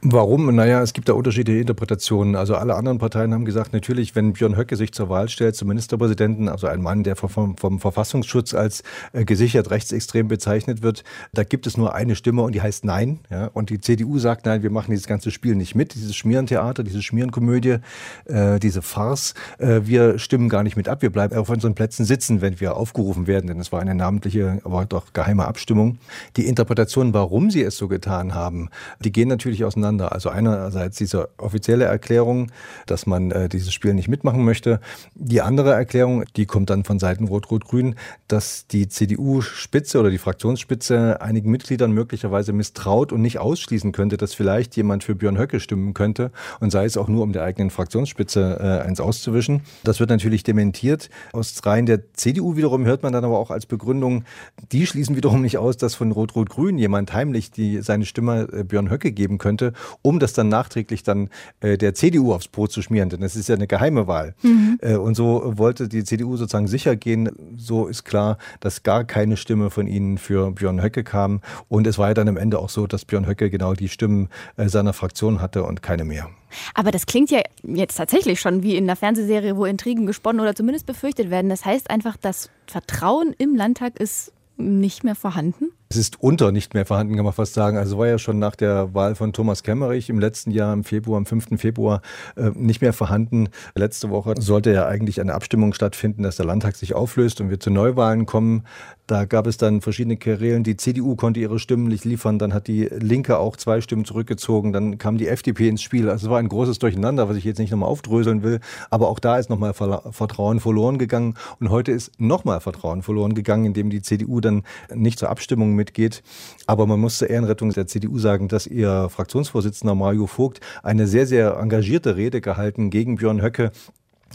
Warum? 0.02 0.56
Naja, 0.56 0.82
es 0.82 0.94
gibt 0.94 1.10
da 1.10 1.14
unterschiedliche 1.14 1.60
Interpretationen. 1.60 2.38
Also 2.38 2.56
alle 2.56 2.76
anderen 2.76 3.00
Parteien 3.00 3.34
haben 3.34 3.44
gesagt, 3.44 3.74
natürlich, 3.74 4.16
wenn 4.16 4.32
Björn 4.32 4.56
Höcke 4.56 4.78
sich 4.78 4.94
zur 4.94 5.10
Wahl 5.10 5.28
stellt 5.28 5.58
zum 5.58 5.68
Ministerpräsidenten, 5.68 6.48
also 6.48 6.68
ein 6.68 6.82
Mann, 6.82 7.04
der 7.04 7.18
vom, 7.18 7.58
vom 7.58 7.80
Verfassungsschutz 7.82 8.54
als 8.54 8.84
äh, 9.12 9.26
gesichert 9.26 9.70
rechtsextrem 9.72 10.30
bezeichnet 10.30 10.82
wird, 10.82 11.04
da 11.34 11.44
gibt 11.44 11.68
es 11.68 11.76
nur 11.76 11.94
eine 11.94 12.16
Stimme 12.16 12.44
und 12.44 12.56
die 12.56 12.62
heißt 12.62 12.86
Nein. 12.86 13.20
Ja? 13.30 13.48
Und 13.48 13.72
die 13.72 13.82
CDU 13.82 14.20
sagt, 14.20 14.46
nein, 14.46 14.64
wir 14.64 14.70
machen 14.70 14.92
dieses 14.92 15.06
ganze 15.06 15.32
Spiel 15.32 15.56
nicht 15.56 15.76
mit, 15.76 15.94
dieses 15.96 16.16
Schmierentheater, 16.16 16.86
diese 16.86 17.04
Schmierenkomödie, 17.04 17.80
äh, 18.24 18.58
diese 18.60 18.82
Farce. 18.82 19.34
Äh, 19.58 19.82
wir 19.84 20.18
stimmen 20.18 20.48
gar 20.48 20.64
nicht 20.64 20.78
mit 20.78 20.88
ab, 20.88 21.02
wir 21.02 21.10
bleiben 21.10 21.36
auf 21.36 21.50
unseren 21.50 21.76
Plätzen 21.76 22.06
sitzen, 22.06 22.40
wenn 22.40 22.62
wir 22.62 22.78
aufgerufen 22.78 23.28
werden, 23.28 23.48
denn 23.48 23.60
es 23.60 23.74
war 23.74 23.82
eine 23.82 23.96
namentliche, 23.96 24.62
aber 24.64 24.86
doch 24.86 25.12
geheime 25.12 25.46
Abstimmung. 25.46 25.98
Die 26.38 26.48
Interpretation, 26.48 27.14
warum 27.14 27.52
sie 27.52 27.64
es 27.64 27.76
so 27.76 27.89
getan 27.90 28.34
haben, 28.34 28.70
die 29.00 29.12
gehen 29.12 29.28
natürlich 29.28 29.66
auseinander. 29.66 30.14
Also 30.14 30.30
einerseits 30.30 30.98
diese 30.98 31.30
offizielle 31.38 31.86
Erklärung, 31.86 32.52
dass 32.86 33.06
man 33.06 33.32
äh, 33.32 33.50
dieses 33.50 33.74
Spiel 33.74 33.94
nicht 33.94 34.08
mitmachen 34.08 34.44
möchte. 34.46 34.80
Die 35.16 35.42
andere 35.42 35.74
Erklärung, 35.74 36.24
die 36.36 36.46
kommt 36.46 36.70
dann 36.70 36.84
von 36.84 37.00
Seiten 37.00 37.28
Rot-Rot-Grün, 37.28 37.96
dass 38.28 38.68
die 38.68 38.88
CDU-Spitze 38.88 40.00
oder 40.00 40.10
die 40.10 40.18
Fraktionsspitze 40.18 41.22
einigen 41.22 41.52
Mitgliedern 41.52 41.92
möglicherweise 41.92 42.54
misstraut 42.54 43.12
und 43.12 43.22
nicht 43.22 43.40
ausschließen 43.40 43.92
könnte, 43.92 44.18
dass 44.18 44.34
vielleicht 44.34 44.76
jemand 44.76 45.04
für 45.04 45.16
Björn 45.16 45.38
Höcke 45.38 45.60
stimmen 45.60 45.94
könnte 45.94 46.32
und 46.60 46.72
sei 46.72 46.86
es 46.86 46.98
auch 46.98 47.08
nur, 47.08 47.24
um 47.24 47.34
der 47.34 47.44
eigenen 47.44 47.70
Fraktionsspitze 47.70 48.60
äh, 48.60 48.88
eins 48.88 49.00
auszuwischen. 49.00 49.62
Das 49.84 50.00
wird 50.00 50.10
natürlich 50.10 50.44
dementiert. 50.44 51.10
Aus 51.34 51.60
Reihen 51.66 51.86
der 51.86 52.14
CDU 52.14 52.56
wiederum 52.56 52.86
hört 52.86 53.04
man 53.04 53.14
dann 53.14 53.26
aber 53.26 53.40
auch 53.40 53.52
als 53.52 53.66
Begründung, 53.66 54.24
die 54.72 54.86
schließen 54.86 55.16
wiederum 55.16 55.42
nicht 55.42 55.58
aus, 55.58 55.78
dass 55.78 55.96
von 55.96 56.12
Rot-Rot-Grün 56.12 56.78
jemand 56.78 57.14
heimlich 57.14 57.52
die 57.52 57.79
seine 57.82 58.06
Stimme 58.06 58.48
äh, 58.52 58.64
Björn 58.64 58.90
Höcke 58.90 59.12
geben 59.12 59.38
könnte, 59.38 59.74
um 60.02 60.20
das 60.20 60.34
dann 60.34 60.50
nachträglich 60.50 61.04
dann 61.04 61.30
äh, 61.62 61.78
der 61.78 61.94
CDU 61.94 62.34
aufs 62.34 62.48
Brot 62.48 62.72
zu 62.72 62.82
schmieren. 62.82 63.10
Denn 63.10 63.22
das 63.22 63.36
ist 63.36 63.50
ja 63.50 63.56
eine 63.56 63.68
geheime 63.68 64.08
Wahl. 64.08 64.36
Mhm. 64.42 64.80
Äh, 64.82 64.96
und 64.96 65.16
so 65.16 65.54
wollte 65.58 65.88
die 65.88 66.04
CDU 66.04 66.38
sozusagen 66.38 66.68
sicher 66.68 66.96
gehen. 66.96 67.30
So 67.58 67.88
ist 67.88 68.04
klar, 68.04 68.38
dass 68.60 68.84
gar 68.84 69.04
keine 69.04 69.38
Stimme 69.38 69.70
von 69.70 69.88
ihnen 69.88 70.18
für 70.18 70.52
Björn 70.52 70.82
Höcke 70.82 71.04
kam. 71.04 71.42
Und 71.68 71.88
es 71.88 71.98
war 71.98 72.10
ja 72.10 72.14
dann 72.14 72.28
am 72.28 72.38
Ende 72.38 72.60
auch 72.60 72.70
so, 72.70 72.88
dass 72.88 73.06
Björn 73.06 73.28
Höcke 73.28 73.50
genau 73.50 73.74
die 73.74 73.90
Stimmen 73.90 74.30
seiner 74.58 74.94
Fraktion 74.94 75.42
hatte 75.42 75.64
und 75.64 75.82
keine 75.82 76.06
mehr. 76.06 76.30
Aber 76.74 76.92
das 76.92 77.06
klingt 77.06 77.32
ja 77.32 77.42
jetzt 77.64 77.96
tatsächlich 77.96 78.40
schon 78.40 78.64
wie 78.64 78.76
in 78.76 78.86
einer 78.86 78.96
Fernsehserie, 78.96 79.56
wo 79.56 79.66
Intrigen 79.66 80.06
gesponnen 80.06 80.42
oder 80.42 80.56
zumindest 80.56 80.86
befürchtet 80.86 81.30
werden. 81.30 81.50
Das 81.50 81.66
heißt 81.66 81.90
einfach, 81.90 82.18
das 82.18 82.50
Vertrauen 82.68 83.34
im 83.38 83.56
Landtag 83.56 84.00
ist 84.00 84.34
nicht 84.60 85.04
mehr 85.04 85.16
vorhanden? 85.16 85.72
Es 85.92 85.98
ist 85.98 86.22
unter 86.22 86.52
nicht 86.52 86.76
mehr 86.76 86.86
vorhanden, 86.86 87.16
kann 87.16 87.26
man 87.26 87.34
fast 87.34 87.56
sagen. 87.56 87.76
Also 87.76 87.98
war 87.98 88.06
ja 88.06 88.20
schon 88.20 88.38
nach 88.38 88.56
der 88.56 88.94
Wahl 88.94 89.16
von 89.16 89.34
Thomas 89.34 89.64
Kemmerich 89.64 90.12
im 90.12 90.20
letzten 90.20 90.52
Jahr, 90.52 90.72
im 90.72 90.84
Februar, 90.84 91.18
am 91.18 91.26
5. 91.26 91.60
Februar, 91.60 92.04
äh, 92.36 92.52
nicht 92.54 92.84
mehr 92.84 92.94
vorhanden. 92.94 93.50
Letzte 93.74 94.12
Woche 94.12 94.36
sollte 94.38 94.72
ja 94.72 94.86
eigentlich 94.86 95.20
eine 95.20 95.34
Abstimmung 95.34 95.74
stattfinden, 95.74 96.22
dass 96.22 96.36
der 96.36 96.46
Landtag 96.46 96.76
sich 96.76 96.94
auflöst 96.94 97.42
und 97.42 97.50
wir 97.50 97.60
zu 97.60 97.72
Neuwahlen 97.72 98.28
kommen. 98.28 98.66
Da 99.10 99.26
gab 99.26 99.48
es 99.48 99.58
dann 99.58 99.82
verschiedene 99.82 100.18
Querelen. 100.18 100.64
Die 100.64 100.78
CDU 100.78 101.16
konnte 101.16 101.40
ihre 101.40 101.58
Stimmen 101.58 101.88
nicht 101.88 102.06
liefern. 102.06 102.38
Dann 102.38 102.54
hat 102.54 102.68
die 102.68 102.84
Linke 102.84 103.40
auch 103.40 103.58
zwei 103.58 103.82
Stimmen 103.82 104.06
zurückgezogen. 104.06 104.72
Dann 104.72 105.00
kam 105.00 105.18
die 105.18 105.28
FDP 105.28 105.68
ins 105.68 105.82
Spiel. 105.82 106.08
Also 106.12 106.28
es 106.28 106.30
war 106.30 106.38
ein 106.38 106.48
großes 106.48 106.78
Durcheinander, 106.78 107.28
was 107.28 107.36
ich 107.36 107.44
jetzt 107.44 107.58
nicht 107.58 107.72
nochmal 107.72 107.90
aufdröseln 107.90 108.44
will. 108.44 108.60
Aber 108.92 109.08
auch 109.10 109.18
da 109.18 109.40
ist 109.40 109.50
nochmal 109.50 109.74
Vertrauen 109.74 110.60
verloren 110.60 111.00
gegangen. 111.00 111.34
Und 111.60 111.72
heute 111.72 111.92
ist 111.92 112.12
nochmal 112.22 112.60
Vertrauen 112.60 113.02
verloren 113.02 113.34
gegangen, 113.34 113.66
indem 113.66 113.90
die 113.90 114.04
CDU 114.04 114.42
dann 114.42 114.62
nicht 114.94 115.18
zur 115.18 115.32
Abstimmung 115.32 115.79
mitgeht. 115.80 116.22
Aber 116.68 116.86
man 116.86 117.00
muss 117.00 117.18
zur 117.18 117.30
Ehrenrettung 117.30 117.72
der 117.72 117.88
CDU 117.88 118.20
sagen, 118.20 118.48
dass 118.48 118.68
ihr 118.68 119.10
Fraktionsvorsitzender 119.10 119.96
Mario 119.96 120.28
Vogt 120.28 120.60
eine 120.84 121.08
sehr, 121.08 121.26
sehr 121.26 121.58
engagierte 121.58 122.16
Rede 122.16 122.42
gehalten 122.42 122.90
gegen 122.90 123.16
Björn 123.16 123.42
Höcke, 123.42 123.72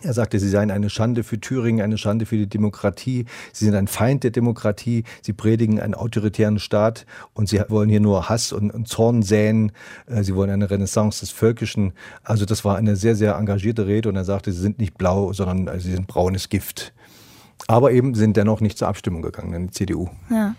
er 0.03 0.13
sagte, 0.13 0.39
sie 0.39 0.49
seien 0.49 0.71
eine 0.71 0.91
Schande 0.91 1.23
für 1.23 1.41
Thüringen, 1.41 1.81
eine 1.81 1.99
Schande 1.99 2.27
für 2.27 2.37
die 2.37 2.49
Demokratie. 2.49 3.27
Sie 3.53 3.65
sind 3.65 3.75
ein 3.75 3.87
Feind 3.87 4.25
der 4.25 4.33
Demokratie. 4.33 5.05
Sie 5.23 5.33
predigen 5.33 5.81
einen 5.81 5.95
autoritären 5.95 6.59
Staat 6.59 7.07
und 7.33 7.49
sie 7.49 7.61
wollen 7.69 7.89
hier 7.89 8.01
nur 8.01 8.29
Hass 8.29 8.53
und, 8.53 8.89
Zorn 8.89 9.23
säen. 9.23 9.73
Äh, 10.07 10.23
sie 10.23 10.35
wollen 10.35 10.51
eine 10.51 10.71
Renaissance 10.71 11.21
des 11.21 11.31
Völkischen. 11.31 11.93
Also 12.23 12.45
das 12.45 12.65
war 12.65 12.77
eine 12.77 12.97
sehr, 12.97 13.15
sehr 13.15 13.37
engagierte 13.37 13.87
Rede 13.87 14.09
und 14.09 14.17
er 14.17 14.25
sagte, 14.25 14.53
sie 14.53 14.61
sind 14.61 14.79
nicht 14.79 14.99
blau, 14.99 15.33
sondern 15.33 15.69
also 15.69 15.87
sie 15.87 15.95
sind 15.95 16.07
braunes 16.07 16.49
Gift. 16.49 16.93
Aber 17.67 17.93
eben 17.93 18.15
sind 18.15 18.37
dennoch 18.37 18.61
nicht 18.61 18.77
zur 18.77 18.89
Abstimmung 18.89 19.23
gegangen 19.23 19.55
in 19.55 19.67
die 19.69 19.73
CDU. 19.73 20.09
Ja. 20.29 20.55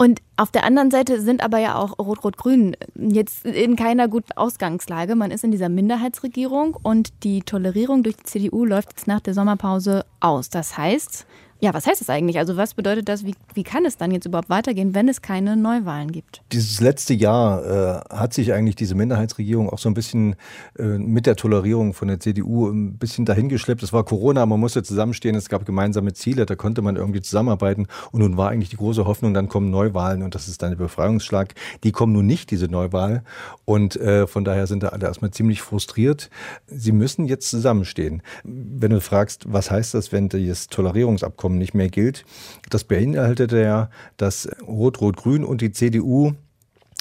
Und 0.00 0.20
auf 0.36 0.52
der 0.52 0.62
anderen 0.62 0.92
Seite 0.92 1.20
sind 1.20 1.42
aber 1.42 1.58
ja 1.58 1.74
auch 1.74 1.98
Rot-Rot-Grün 1.98 2.76
jetzt 2.94 3.44
in 3.44 3.74
keiner 3.74 4.06
guten 4.06 4.30
Ausgangslage. 4.36 5.16
Man 5.16 5.32
ist 5.32 5.42
in 5.42 5.50
dieser 5.50 5.68
Minderheitsregierung 5.68 6.76
und 6.80 7.24
die 7.24 7.42
Tolerierung 7.42 8.04
durch 8.04 8.16
die 8.16 8.22
CDU 8.22 8.64
läuft 8.64 8.90
jetzt 8.90 9.08
nach 9.08 9.18
der 9.18 9.34
Sommerpause 9.34 10.06
aus. 10.20 10.50
Das 10.50 10.78
heißt, 10.78 11.26
ja, 11.60 11.74
was 11.74 11.86
heißt 11.86 12.00
das 12.00 12.08
eigentlich? 12.08 12.38
Also 12.38 12.56
was 12.56 12.74
bedeutet 12.74 13.08
das? 13.08 13.24
Wie, 13.24 13.34
wie 13.52 13.64
kann 13.64 13.84
es 13.84 13.96
dann 13.96 14.12
jetzt 14.12 14.26
überhaupt 14.26 14.48
weitergehen, 14.48 14.94
wenn 14.94 15.08
es 15.08 15.22
keine 15.22 15.56
Neuwahlen 15.56 16.12
gibt? 16.12 16.40
Dieses 16.52 16.80
letzte 16.80 17.14
Jahr 17.14 17.64
äh, 18.10 18.14
hat 18.14 18.32
sich 18.32 18.52
eigentlich 18.52 18.76
diese 18.76 18.94
Minderheitsregierung 18.94 19.68
auch 19.68 19.78
so 19.78 19.88
ein 19.88 19.94
bisschen 19.94 20.36
äh, 20.78 20.84
mit 20.84 21.26
der 21.26 21.34
Tolerierung 21.34 21.94
von 21.94 22.06
der 22.06 22.20
CDU 22.20 22.68
ein 22.68 22.96
bisschen 22.96 23.24
dahingeschleppt. 23.24 23.82
Es 23.82 23.92
war 23.92 24.04
Corona, 24.04 24.46
man 24.46 24.60
musste 24.60 24.84
zusammenstehen, 24.84 25.34
es 25.34 25.48
gab 25.48 25.66
gemeinsame 25.66 26.12
Ziele, 26.12 26.46
da 26.46 26.54
konnte 26.54 26.80
man 26.80 26.94
irgendwie 26.94 27.22
zusammenarbeiten. 27.22 27.88
Und 28.12 28.20
nun 28.20 28.36
war 28.36 28.50
eigentlich 28.50 28.70
die 28.70 28.76
große 28.76 29.04
Hoffnung, 29.04 29.34
dann 29.34 29.48
kommen 29.48 29.70
Neuwahlen 29.70 30.22
und 30.22 30.36
das 30.36 30.46
ist 30.46 30.62
dann 30.62 30.70
der 30.70 30.76
Befreiungsschlag. 30.76 31.54
Die 31.82 31.90
kommen 31.90 32.12
nun 32.12 32.26
nicht, 32.26 32.52
diese 32.52 32.66
Neuwahl. 32.66 33.24
Und 33.64 33.96
äh, 33.96 34.28
von 34.28 34.44
daher 34.44 34.68
sind 34.68 34.84
da 34.84 34.90
alle 34.90 35.06
erstmal 35.06 35.32
ziemlich 35.32 35.60
frustriert. 35.60 36.30
Sie 36.68 36.92
müssen 36.92 37.26
jetzt 37.26 37.50
zusammenstehen. 37.50 38.22
Wenn 38.44 38.92
du 38.92 39.00
fragst, 39.00 39.52
was 39.52 39.72
heißt 39.72 39.94
das, 39.94 40.12
wenn 40.12 40.28
das 40.28 40.68
Tolerierungsabkommen 40.68 41.47
Abkommen 41.48 41.58
nicht 41.58 41.74
mehr 41.74 41.88
gilt. 41.88 42.26
Das 42.68 42.84
beinhaltete 42.84 43.62
ja, 43.62 43.88
dass 44.18 44.50
Rot-Rot-Grün 44.66 45.44
und 45.44 45.62
die 45.62 45.72
CDU 45.72 46.34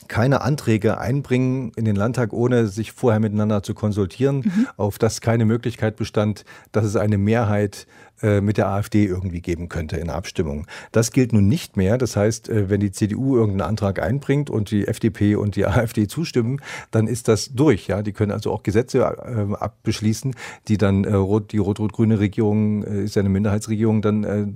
keine 0.08 0.40
Anträge 0.40 1.00
einbringen 1.00 1.74
in 1.76 1.84
den 1.84 1.98
Landtag, 1.98 2.32
ohne 2.32 2.68
sich 2.68 2.94
vorher 2.94 3.20
miteinander 3.20 3.62
zu 3.62 3.74
konsultieren, 3.74 4.38
mhm. 4.38 4.68
auf 4.78 5.00
das 5.00 5.20
keine 5.20 5.44
Möglichkeit 5.44 5.98
bestand, 5.98 6.46
dass 6.72 6.86
es 6.86 6.96
eine 6.96 7.18
Mehrheit 7.18 7.88
mit 8.22 8.58
der 8.58 8.68
AfD 8.68 9.06
irgendwie 9.06 9.42
geben 9.42 9.70
könnte 9.70 9.98
in 9.98 10.10
Abstimmung. 10.10 10.66
Das 10.92 11.12
gilt 11.12 11.34
nun 11.34 11.48
nicht 11.48 11.78
mehr. 11.78 11.98
Das 11.98 12.16
heißt, 12.16 12.50
äh, 12.50 12.70
wenn 12.70 12.80
die 12.80 12.92
CDU 12.92 13.36
irgendeinen 13.36 13.70
Antrag 13.70 14.02
einbringt 14.02 14.50
und 14.50 14.72
die 14.72 14.88
FDP 14.88 15.36
und 15.36 15.56
die 15.56 15.66
AfD 15.68 16.08
zustimmen, 16.08 16.62
dann 16.92 17.08
ist 17.08 17.28
das 17.28 17.54
durch. 17.54 17.88
Ja, 17.88 18.02
die 18.02 18.14
können 18.14 18.32
also 18.32 18.52
auch 18.52 18.64
Gesetze 18.64 19.00
äh, 19.00 19.54
abbeschließen, 19.54 20.36
die 20.68 20.78
dann 20.78 21.04
äh, 21.04 21.42
die 21.52 21.58
rot-rot-grüne 21.58 22.20
Regierung 22.20 22.84
äh, 22.84 23.04
ist 23.04 23.16
ja 23.16 23.22
eine 23.22 23.30
Minderheitsregierung 23.30 24.02
dann 24.02 24.24
äh, 24.24 24.48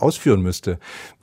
ausführen 0.00 0.42
müsste. 0.42 0.78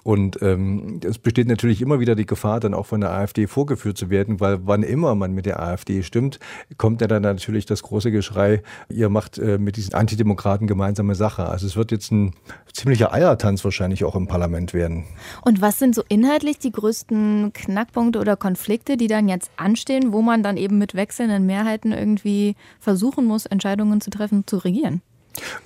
Und 0.07 0.41
ähm, 0.41 1.01
es 1.03 1.17
besteht 1.17 1.49
natürlich 1.49 1.81
immer 1.81 1.99
wieder 1.99 2.15
die 2.15 2.25
Gefahr, 2.25 2.61
dann 2.61 2.73
auch 2.73 2.85
von 2.85 3.01
der 3.01 3.11
AfD 3.11 3.45
vorgeführt 3.45 3.97
zu 3.97 4.09
werden, 4.09 4.39
weil 4.39 4.59
wann 4.65 4.83
immer 4.83 5.15
man 5.15 5.33
mit 5.33 5.45
der 5.45 5.61
AfD 5.61 6.01
stimmt, 6.01 6.39
kommt 6.77 7.01
ja 7.01 7.07
dann 7.07 7.23
natürlich 7.23 7.65
das 7.65 7.83
große 7.83 8.09
Geschrei, 8.09 8.63
ihr 8.87 9.09
macht 9.09 9.37
äh, 9.37 9.57
mit 9.57 9.75
diesen 9.75 9.95
Antidemokraten 9.95 10.65
gemeinsame 10.65 11.13
Sache. 11.15 11.47
Also 11.47 11.67
es 11.67 11.75
wird 11.75 11.91
jetzt 11.91 12.11
ein 12.13 12.33
ziemlicher 12.71 13.11
Eiertanz 13.11 13.65
wahrscheinlich 13.65 14.05
auch 14.05 14.15
im 14.15 14.27
Parlament 14.27 14.73
werden. 14.73 15.03
Und 15.41 15.59
was 15.59 15.77
sind 15.77 15.93
so 15.93 16.03
inhaltlich 16.07 16.57
die 16.57 16.71
größten 16.71 17.51
Knackpunkte 17.51 18.19
oder 18.19 18.37
Konflikte, 18.37 18.95
die 18.95 19.07
dann 19.07 19.27
jetzt 19.27 19.51
anstehen, 19.57 20.13
wo 20.13 20.21
man 20.21 20.41
dann 20.41 20.55
eben 20.55 20.77
mit 20.77 20.95
wechselnden 20.95 21.45
Mehrheiten 21.45 21.91
irgendwie 21.91 22.55
versuchen 22.79 23.25
muss, 23.25 23.45
Entscheidungen 23.45 23.99
zu 23.99 24.09
treffen, 24.09 24.47
zu 24.47 24.57
regieren? 24.57 25.01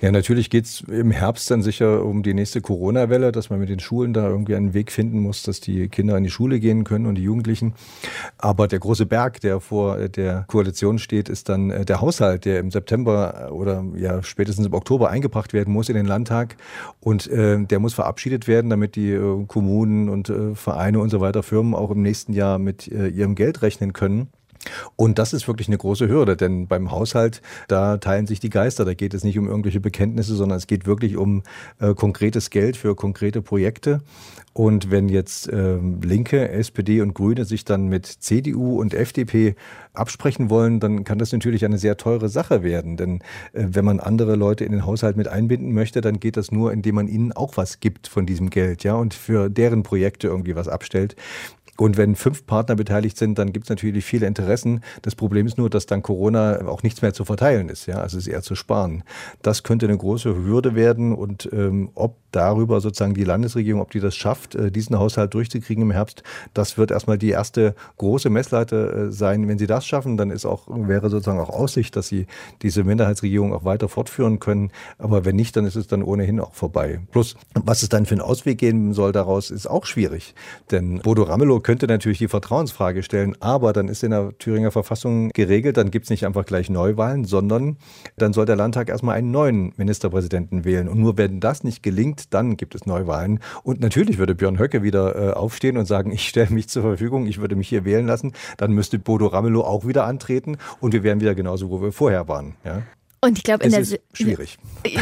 Ja, 0.00 0.10
natürlich 0.10 0.50
geht 0.50 0.64
es 0.64 0.80
im 0.82 1.10
Herbst 1.10 1.50
dann 1.50 1.62
sicher 1.62 2.04
um 2.04 2.22
die 2.22 2.34
nächste 2.34 2.60
Corona-Welle, 2.60 3.32
dass 3.32 3.50
man 3.50 3.60
mit 3.60 3.68
den 3.68 3.80
Schulen 3.80 4.12
da 4.12 4.28
irgendwie 4.28 4.54
einen 4.54 4.74
Weg 4.74 4.92
finden 4.92 5.20
muss, 5.20 5.42
dass 5.42 5.60
die 5.60 5.88
Kinder 5.88 6.16
in 6.16 6.24
die 6.24 6.30
Schule 6.30 6.60
gehen 6.60 6.84
können 6.84 7.06
und 7.06 7.14
die 7.16 7.22
Jugendlichen. 7.22 7.74
Aber 8.38 8.68
der 8.68 8.78
große 8.78 9.06
Berg, 9.06 9.40
der 9.40 9.60
vor 9.60 10.08
der 10.08 10.44
Koalition 10.48 10.98
steht, 10.98 11.28
ist 11.28 11.48
dann 11.48 11.70
äh, 11.70 11.84
der 11.84 12.00
Haushalt, 12.00 12.44
der 12.44 12.60
im 12.60 12.70
September 12.70 13.50
oder 13.52 13.84
ja 13.96 14.22
spätestens 14.22 14.66
im 14.66 14.74
Oktober 14.74 15.10
eingebracht 15.10 15.52
werden 15.52 15.72
muss 15.72 15.88
in 15.88 15.94
den 15.94 16.06
Landtag. 16.06 16.56
Und 17.00 17.26
äh, 17.28 17.62
der 17.64 17.78
muss 17.78 17.94
verabschiedet 17.94 18.48
werden, 18.48 18.70
damit 18.70 18.96
die 18.96 19.12
äh, 19.12 19.44
Kommunen 19.46 20.08
und 20.08 20.28
äh, 20.28 20.54
Vereine 20.54 21.00
und 21.00 21.10
so 21.10 21.20
weiter, 21.20 21.42
Firmen 21.42 21.74
auch 21.74 21.90
im 21.90 22.02
nächsten 22.02 22.32
Jahr 22.32 22.58
mit 22.58 22.88
äh, 22.88 23.08
ihrem 23.08 23.34
Geld 23.34 23.62
rechnen 23.62 23.92
können. 23.92 24.28
Und 24.96 25.18
das 25.18 25.32
ist 25.32 25.48
wirklich 25.48 25.68
eine 25.68 25.78
große 25.78 26.08
Hürde, 26.08 26.36
denn 26.36 26.66
beim 26.66 26.90
Haushalt, 26.90 27.42
da 27.68 27.96
teilen 27.96 28.26
sich 28.26 28.40
die 28.40 28.50
Geister. 28.50 28.84
Da 28.84 28.94
geht 28.94 29.14
es 29.14 29.24
nicht 29.24 29.38
um 29.38 29.48
irgendwelche 29.48 29.80
Bekenntnisse, 29.80 30.34
sondern 30.34 30.58
es 30.58 30.66
geht 30.66 30.86
wirklich 30.86 31.16
um 31.16 31.42
äh, 31.80 31.94
konkretes 31.94 32.50
Geld 32.50 32.76
für 32.76 32.94
konkrete 32.94 33.42
Projekte. 33.42 34.00
Und 34.54 34.90
wenn 34.90 35.08
jetzt 35.08 35.48
äh, 35.48 35.78
Linke, 36.02 36.50
SPD 36.50 37.00
und 37.00 37.14
Grüne 37.14 37.46
sich 37.46 37.64
dann 37.64 37.88
mit 37.88 38.06
CDU 38.06 38.78
und 38.78 38.92
FDP 38.92 39.56
absprechen 39.94 40.50
wollen, 40.50 40.78
dann 40.78 41.04
kann 41.04 41.18
das 41.18 41.32
natürlich 41.32 41.64
eine 41.64 41.78
sehr 41.78 41.96
teure 41.96 42.28
Sache 42.28 42.62
werden. 42.62 42.98
Denn 42.98 43.20
äh, 43.52 43.64
wenn 43.68 43.84
man 43.84 43.98
andere 43.98 44.36
Leute 44.36 44.64
in 44.64 44.72
den 44.72 44.84
Haushalt 44.84 45.16
mit 45.16 45.26
einbinden 45.26 45.72
möchte, 45.72 46.02
dann 46.02 46.20
geht 46.20 46.36
das 46.36 46.52
nur, 46.52 46.70
indem 46.72 46.96
man 46.96 47.08
ihnen 47.08 47.32
auch 47.32 47.56
was 47.56 47.80
gibt 47.80 48.08
von 48.08 48.26
diesem 48.26 48.50
Geld, 48.50 48.84
ja, 48.84 48.94
und 48.94 49.14
für 49.14 49.48
deren 49.48 49.82
Projekte 49.82 50.28
irgendwie 50.28 50.54
was 50.54 50.68
abstellt. 50.68 51.16
Und 51.82 51.96
wenn 51.96 52.14
fünf 52.14 52.46
Partner 52.46 52.76
beteiligt 52.76 53.18
sind, 53.18 53.40
dann 53.40 53.52
gibt 53.52 53.66
es 53.66 53.70
natürlich 53.70 54.04
viele 54.04 54.28
Interessen. 54.28 54.82
Das 55.02 55.16
Problem 55.16 55.48
ist 55.48 55.58
nur, 55.58 55.68
dass 55.68 55.84
dann 55.84 56.00
Corona 56.00 56.64
auch 56.68 56.84
nichts 56.84 57.02
mehr 57.02 57.12
zu 57.12 57.24
verteilen 57.24 57.68
ist. 57.68 57.86
Ja, 57.86 57.96
also 57.96 58.18
es 58.18 58.28
ist 58.28 58.32
eher 58.32 58.42
zu 58.42 58.54
sparen. 58.54 59.02
Das 59.42 59.64
könnte 59.64 59.86
eine 59.86 59.98
große 59.98 60.32
Hürde 60.32 60.76
werden. 60.76 61.12
Und 61.12 61.50
ähm, 61.52 61.90
ob 61.96 62.18
darüber 62.30 62.80
sozusagen 62.80 63.14
die 63.14 63.24
Landesregierung, 63.24 63.82
ob 63.82 63.90
die 63.90 63.98
das 63.98 64.14
schafft, 64.14 64.54
äh, 64.54 64.70
diesen 64.70 64.96
Haushalt 64.96 65.34
durchzukriegen 65.34 65.82
im 65.82 65.90
Herbst, 65.90 66.22
das 66.54 66.78
wird 66.78 66.92
erstmal 66.92 67.18
die 67.18 67.30
erste 67.30 67.74
große 67.98 68.30
Messleiter 68.30 69.08
äh, 69.08 69.10
sein. 69.10 69.48
Wenn 69.48 69.58
sie 69.58 69.66
das 69.66 69.84
schaffen, 69.84 70.16
dann 70.16 70.30
ist 70.30 70.46
auch, 70.46 70.68
wäre 70.68 71.10
sozusagen 71.10 71.40
auch 71.40 71.50
Aussicht, 71.50 71.96
dass 71.96 72.06
sie 72.06 72.26
diese 72.62 72.84
Minderheitsregierung 72.84 73.52
auch 73.52 73.64
weiter 73.64 73.88
fortführen 73.88 74.38
können. 74.38 74.70
Aber 74.98 75.24
wenn 75.24 75.34
nicht, 75.34 75.56
dann 75.56 75.66
ist 75.66 75.74
es 75.74 75.88
dann 75.88 76.04
ohnehin 76.04 76.38
auch 76.38 76.54
vorbei. 76.54 77.00
Plus, 77.10 77.34
was 77.54 77.82
es 77.82 77.88
dann 77.88 78.06
für 78.06 78.14
einen 78.14 78.20
Ausweg 78.20 78.58
geben 78.58 78.94
soll 78.94 79.10
daraus, 79.10 79.50
ist 79.50 79.66
auch 79.66 79.84
schwierig. 79.84 80.36
Denn 80.70 81.00
Bodo 81.00 81.24
Ramelow 81.24 81.58
könnte 81.58 81.71
natürlich 81.80 82.18
die 82.18 82.28
Vertrauensfrage 82.28 83.02
stellen, 83.02 83.36
aber 83.40 83.72
dann 83.72 83.88
ist 83.88 84.02
in 84.02 84.10
der 84.10 84.36
Thüringer 84.38 84.70
Verfassung 84.70 85.30
geregelt, 85.30 85.76
dann 85.76 85.90
gibt 85.90 86.04
es 86.04 86.10
nicht 86.10 86.26
einfach 86.26 86.44
gleich 86.44 86.70
Neuwahlen, 86.70 87.24
sondern 87.24 87.78
dann 88.16 88.32
soll 88.32 88.46
der 88.46 88.56
Landtag 88.56 88.88
erstmal 88.88 89.16
einen 89.16 89.30
neuen 89.30 89.72
Ministerpräsidenten 89.76 90.64
wählen. 90.64 90.88
Und 90.88 90.98
nur 90.98 91.16
wenn 91.16 91.40
das 91.40 91.64
nicht 91.64 91.82
gelingt, 91.82 92.34
dann 92.34 92.56
gibt 92.56 92.74
es 92.74 92.86
Neuwahlen. 92.86 93.40
Und 93.62 93.80
natürlich 93.80 94.18
würde 94.18 94.34
Björn 94.34 94.58
Höcke 94.58 94.82
wieder 94.82 95.16
äh, 95.16 95.32
aufstehen 95.32 95.76
und 95.76 95.86
sagen, 95.86 96.10
ich 96.12 96.28
stelle 96.28 96.50
mich 96.50 96.68
zur 96.68 96.82
Verfügung, 96.82 97.26
ich 97.26 97.40
würde 97.40 97.56
mich 97.56 97.68
hier 97.68 97.84
wählen 97.84 98.06
lassen. 98.06 98.32
Dann 98.56 98.72
müsste 98.72 98.98
Bodo 98.98 99.26
Ramelow 99.26 99.62
auch 99.62 99.86
wieder 99.86 100.04
antreten 100.04 100.58
und 100.80 100.92
wir 100.92 101.02
wären 101.02 101.20
wieder 101.20 101.34
genauso, 101.34 101.70
wo 101.70 101.80
wir 101.80 101.92
vorher 101.92 102.28
waren. 102.28 102.54
Ja? 102.64 102.82
Und 103.24 103.38
ich 103.38 103.44
glaube, 103.44 103.62
in 103.62 103.72
es 103.72 103.90
der 103.90 103.98
schwierig. 104.14 104.58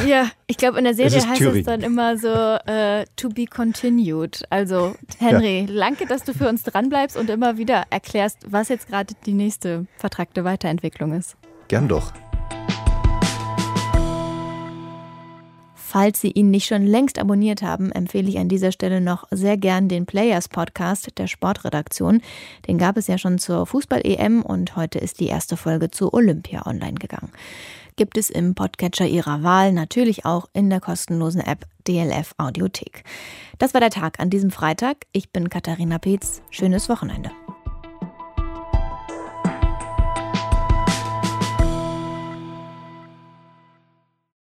Ja, 0.07 0.31
ich 0.47 0.59
glaube, 0.59 0.77
in 0.77 0.85
der 0.85 0.93
Serie 0.93 1.27
heißt 1.27 1.39
Thüringen. 1.39 1.61
es 1.61 1.65
dann 1.65 1.81
immer 1.81 2.19
so 2.19 2.29
uh, 2.29 3.03
to 3.17 3.31
be 3.31 3.47
continued. 3.47 4.43
Also 4.51 4.95
Henry, 5.19 5.61
ja. 5.61 5.75
danke, 5.75 6.05
dass 6.05 6.25
du 6.25 6.35
für 6.35 6.47
uns 6.47 6.63
dranbleibst 6.63 7.17
und 7.17 7.31
immer 7.31 7.57
wieder 7.57 7.85
erklärst, 7.89 8.41
was 8.53 8.69
jetzt 8.69 8.89
gerade 8.89 9.15
die 9.25 9.33
nächste 9.33 9.87
vertragte 9.97 10.45
Weiterentwicklung 10.45 11.15
ist. 11.15 11.37
Gern 11.69 11.89
doch. 11.89 12.13
Falls 15.75 16.21
Sie 16.21 16.31
ihn 16.31 16.51
nicht 16.51 16.67
schon 16.67 16.87
längst 16.87 17.19
abonniert 17.19 17.63
haben, 17.63 17.91
empfehle 17.91 18.29
ich 18.29 18.39
an 18.39 18.51
dieser 18.51 18.71
Stelle 18.71 19.01
noch 19.01 19.27
sehr 19.31 19.57
gern 19.57 19.89
den 19.89 20.05
Players 20.05 20.49
Podcast 20.49 21.19
der 21.19 21.27
Sportredaktion. 21.27 22.21
Den 22.69 22.77
gab 22.77 22.99
es 22.99 23.07
ja 23.07 23.17
schon 23.17 23.39
zur 23.39 23.67
Fußball-EM 23.67 24.43
und 24.43 24.77
heute 24.77 24.99
ist 24.99 25.21
die 25.21 25.27
erste 25.27 25.57
Folge 25.57 25.91
zu 25.91 26.13
Olympia 26.13 26.67
online 26.67 26.95
gegangen 26.95 27.33
gibt 28.01 28.17
es 28.17 28.31
im 28.31 28.55
Podcatcher 28.55 29.07
Ihrer 29.07 29.43
Wahl, 29.43 29.75
natürlich 29.75 30.25
auch 30.25 30.49
in 30.55 30.71
der 30.71 30.81
kostenlosen 30.81 31.43
App 31.43 31.67
DLF 31.87 32.35
Audiothek. 32.39 33.05
Das 33.59 33.75
war 33.75 33.83
der 33.83 33.91
Tag 33.91 34.19
an 34.21 34.31
diesem 34.31 34.51
Freitag. 34.51 35.05
Ich 35.13 35.33
bin 35.33 35.51
Katharina 35.51 35.99
Peetz. 35.99 36.41
Schönes 36.49 36.89
Wochenende. 36.89 37.31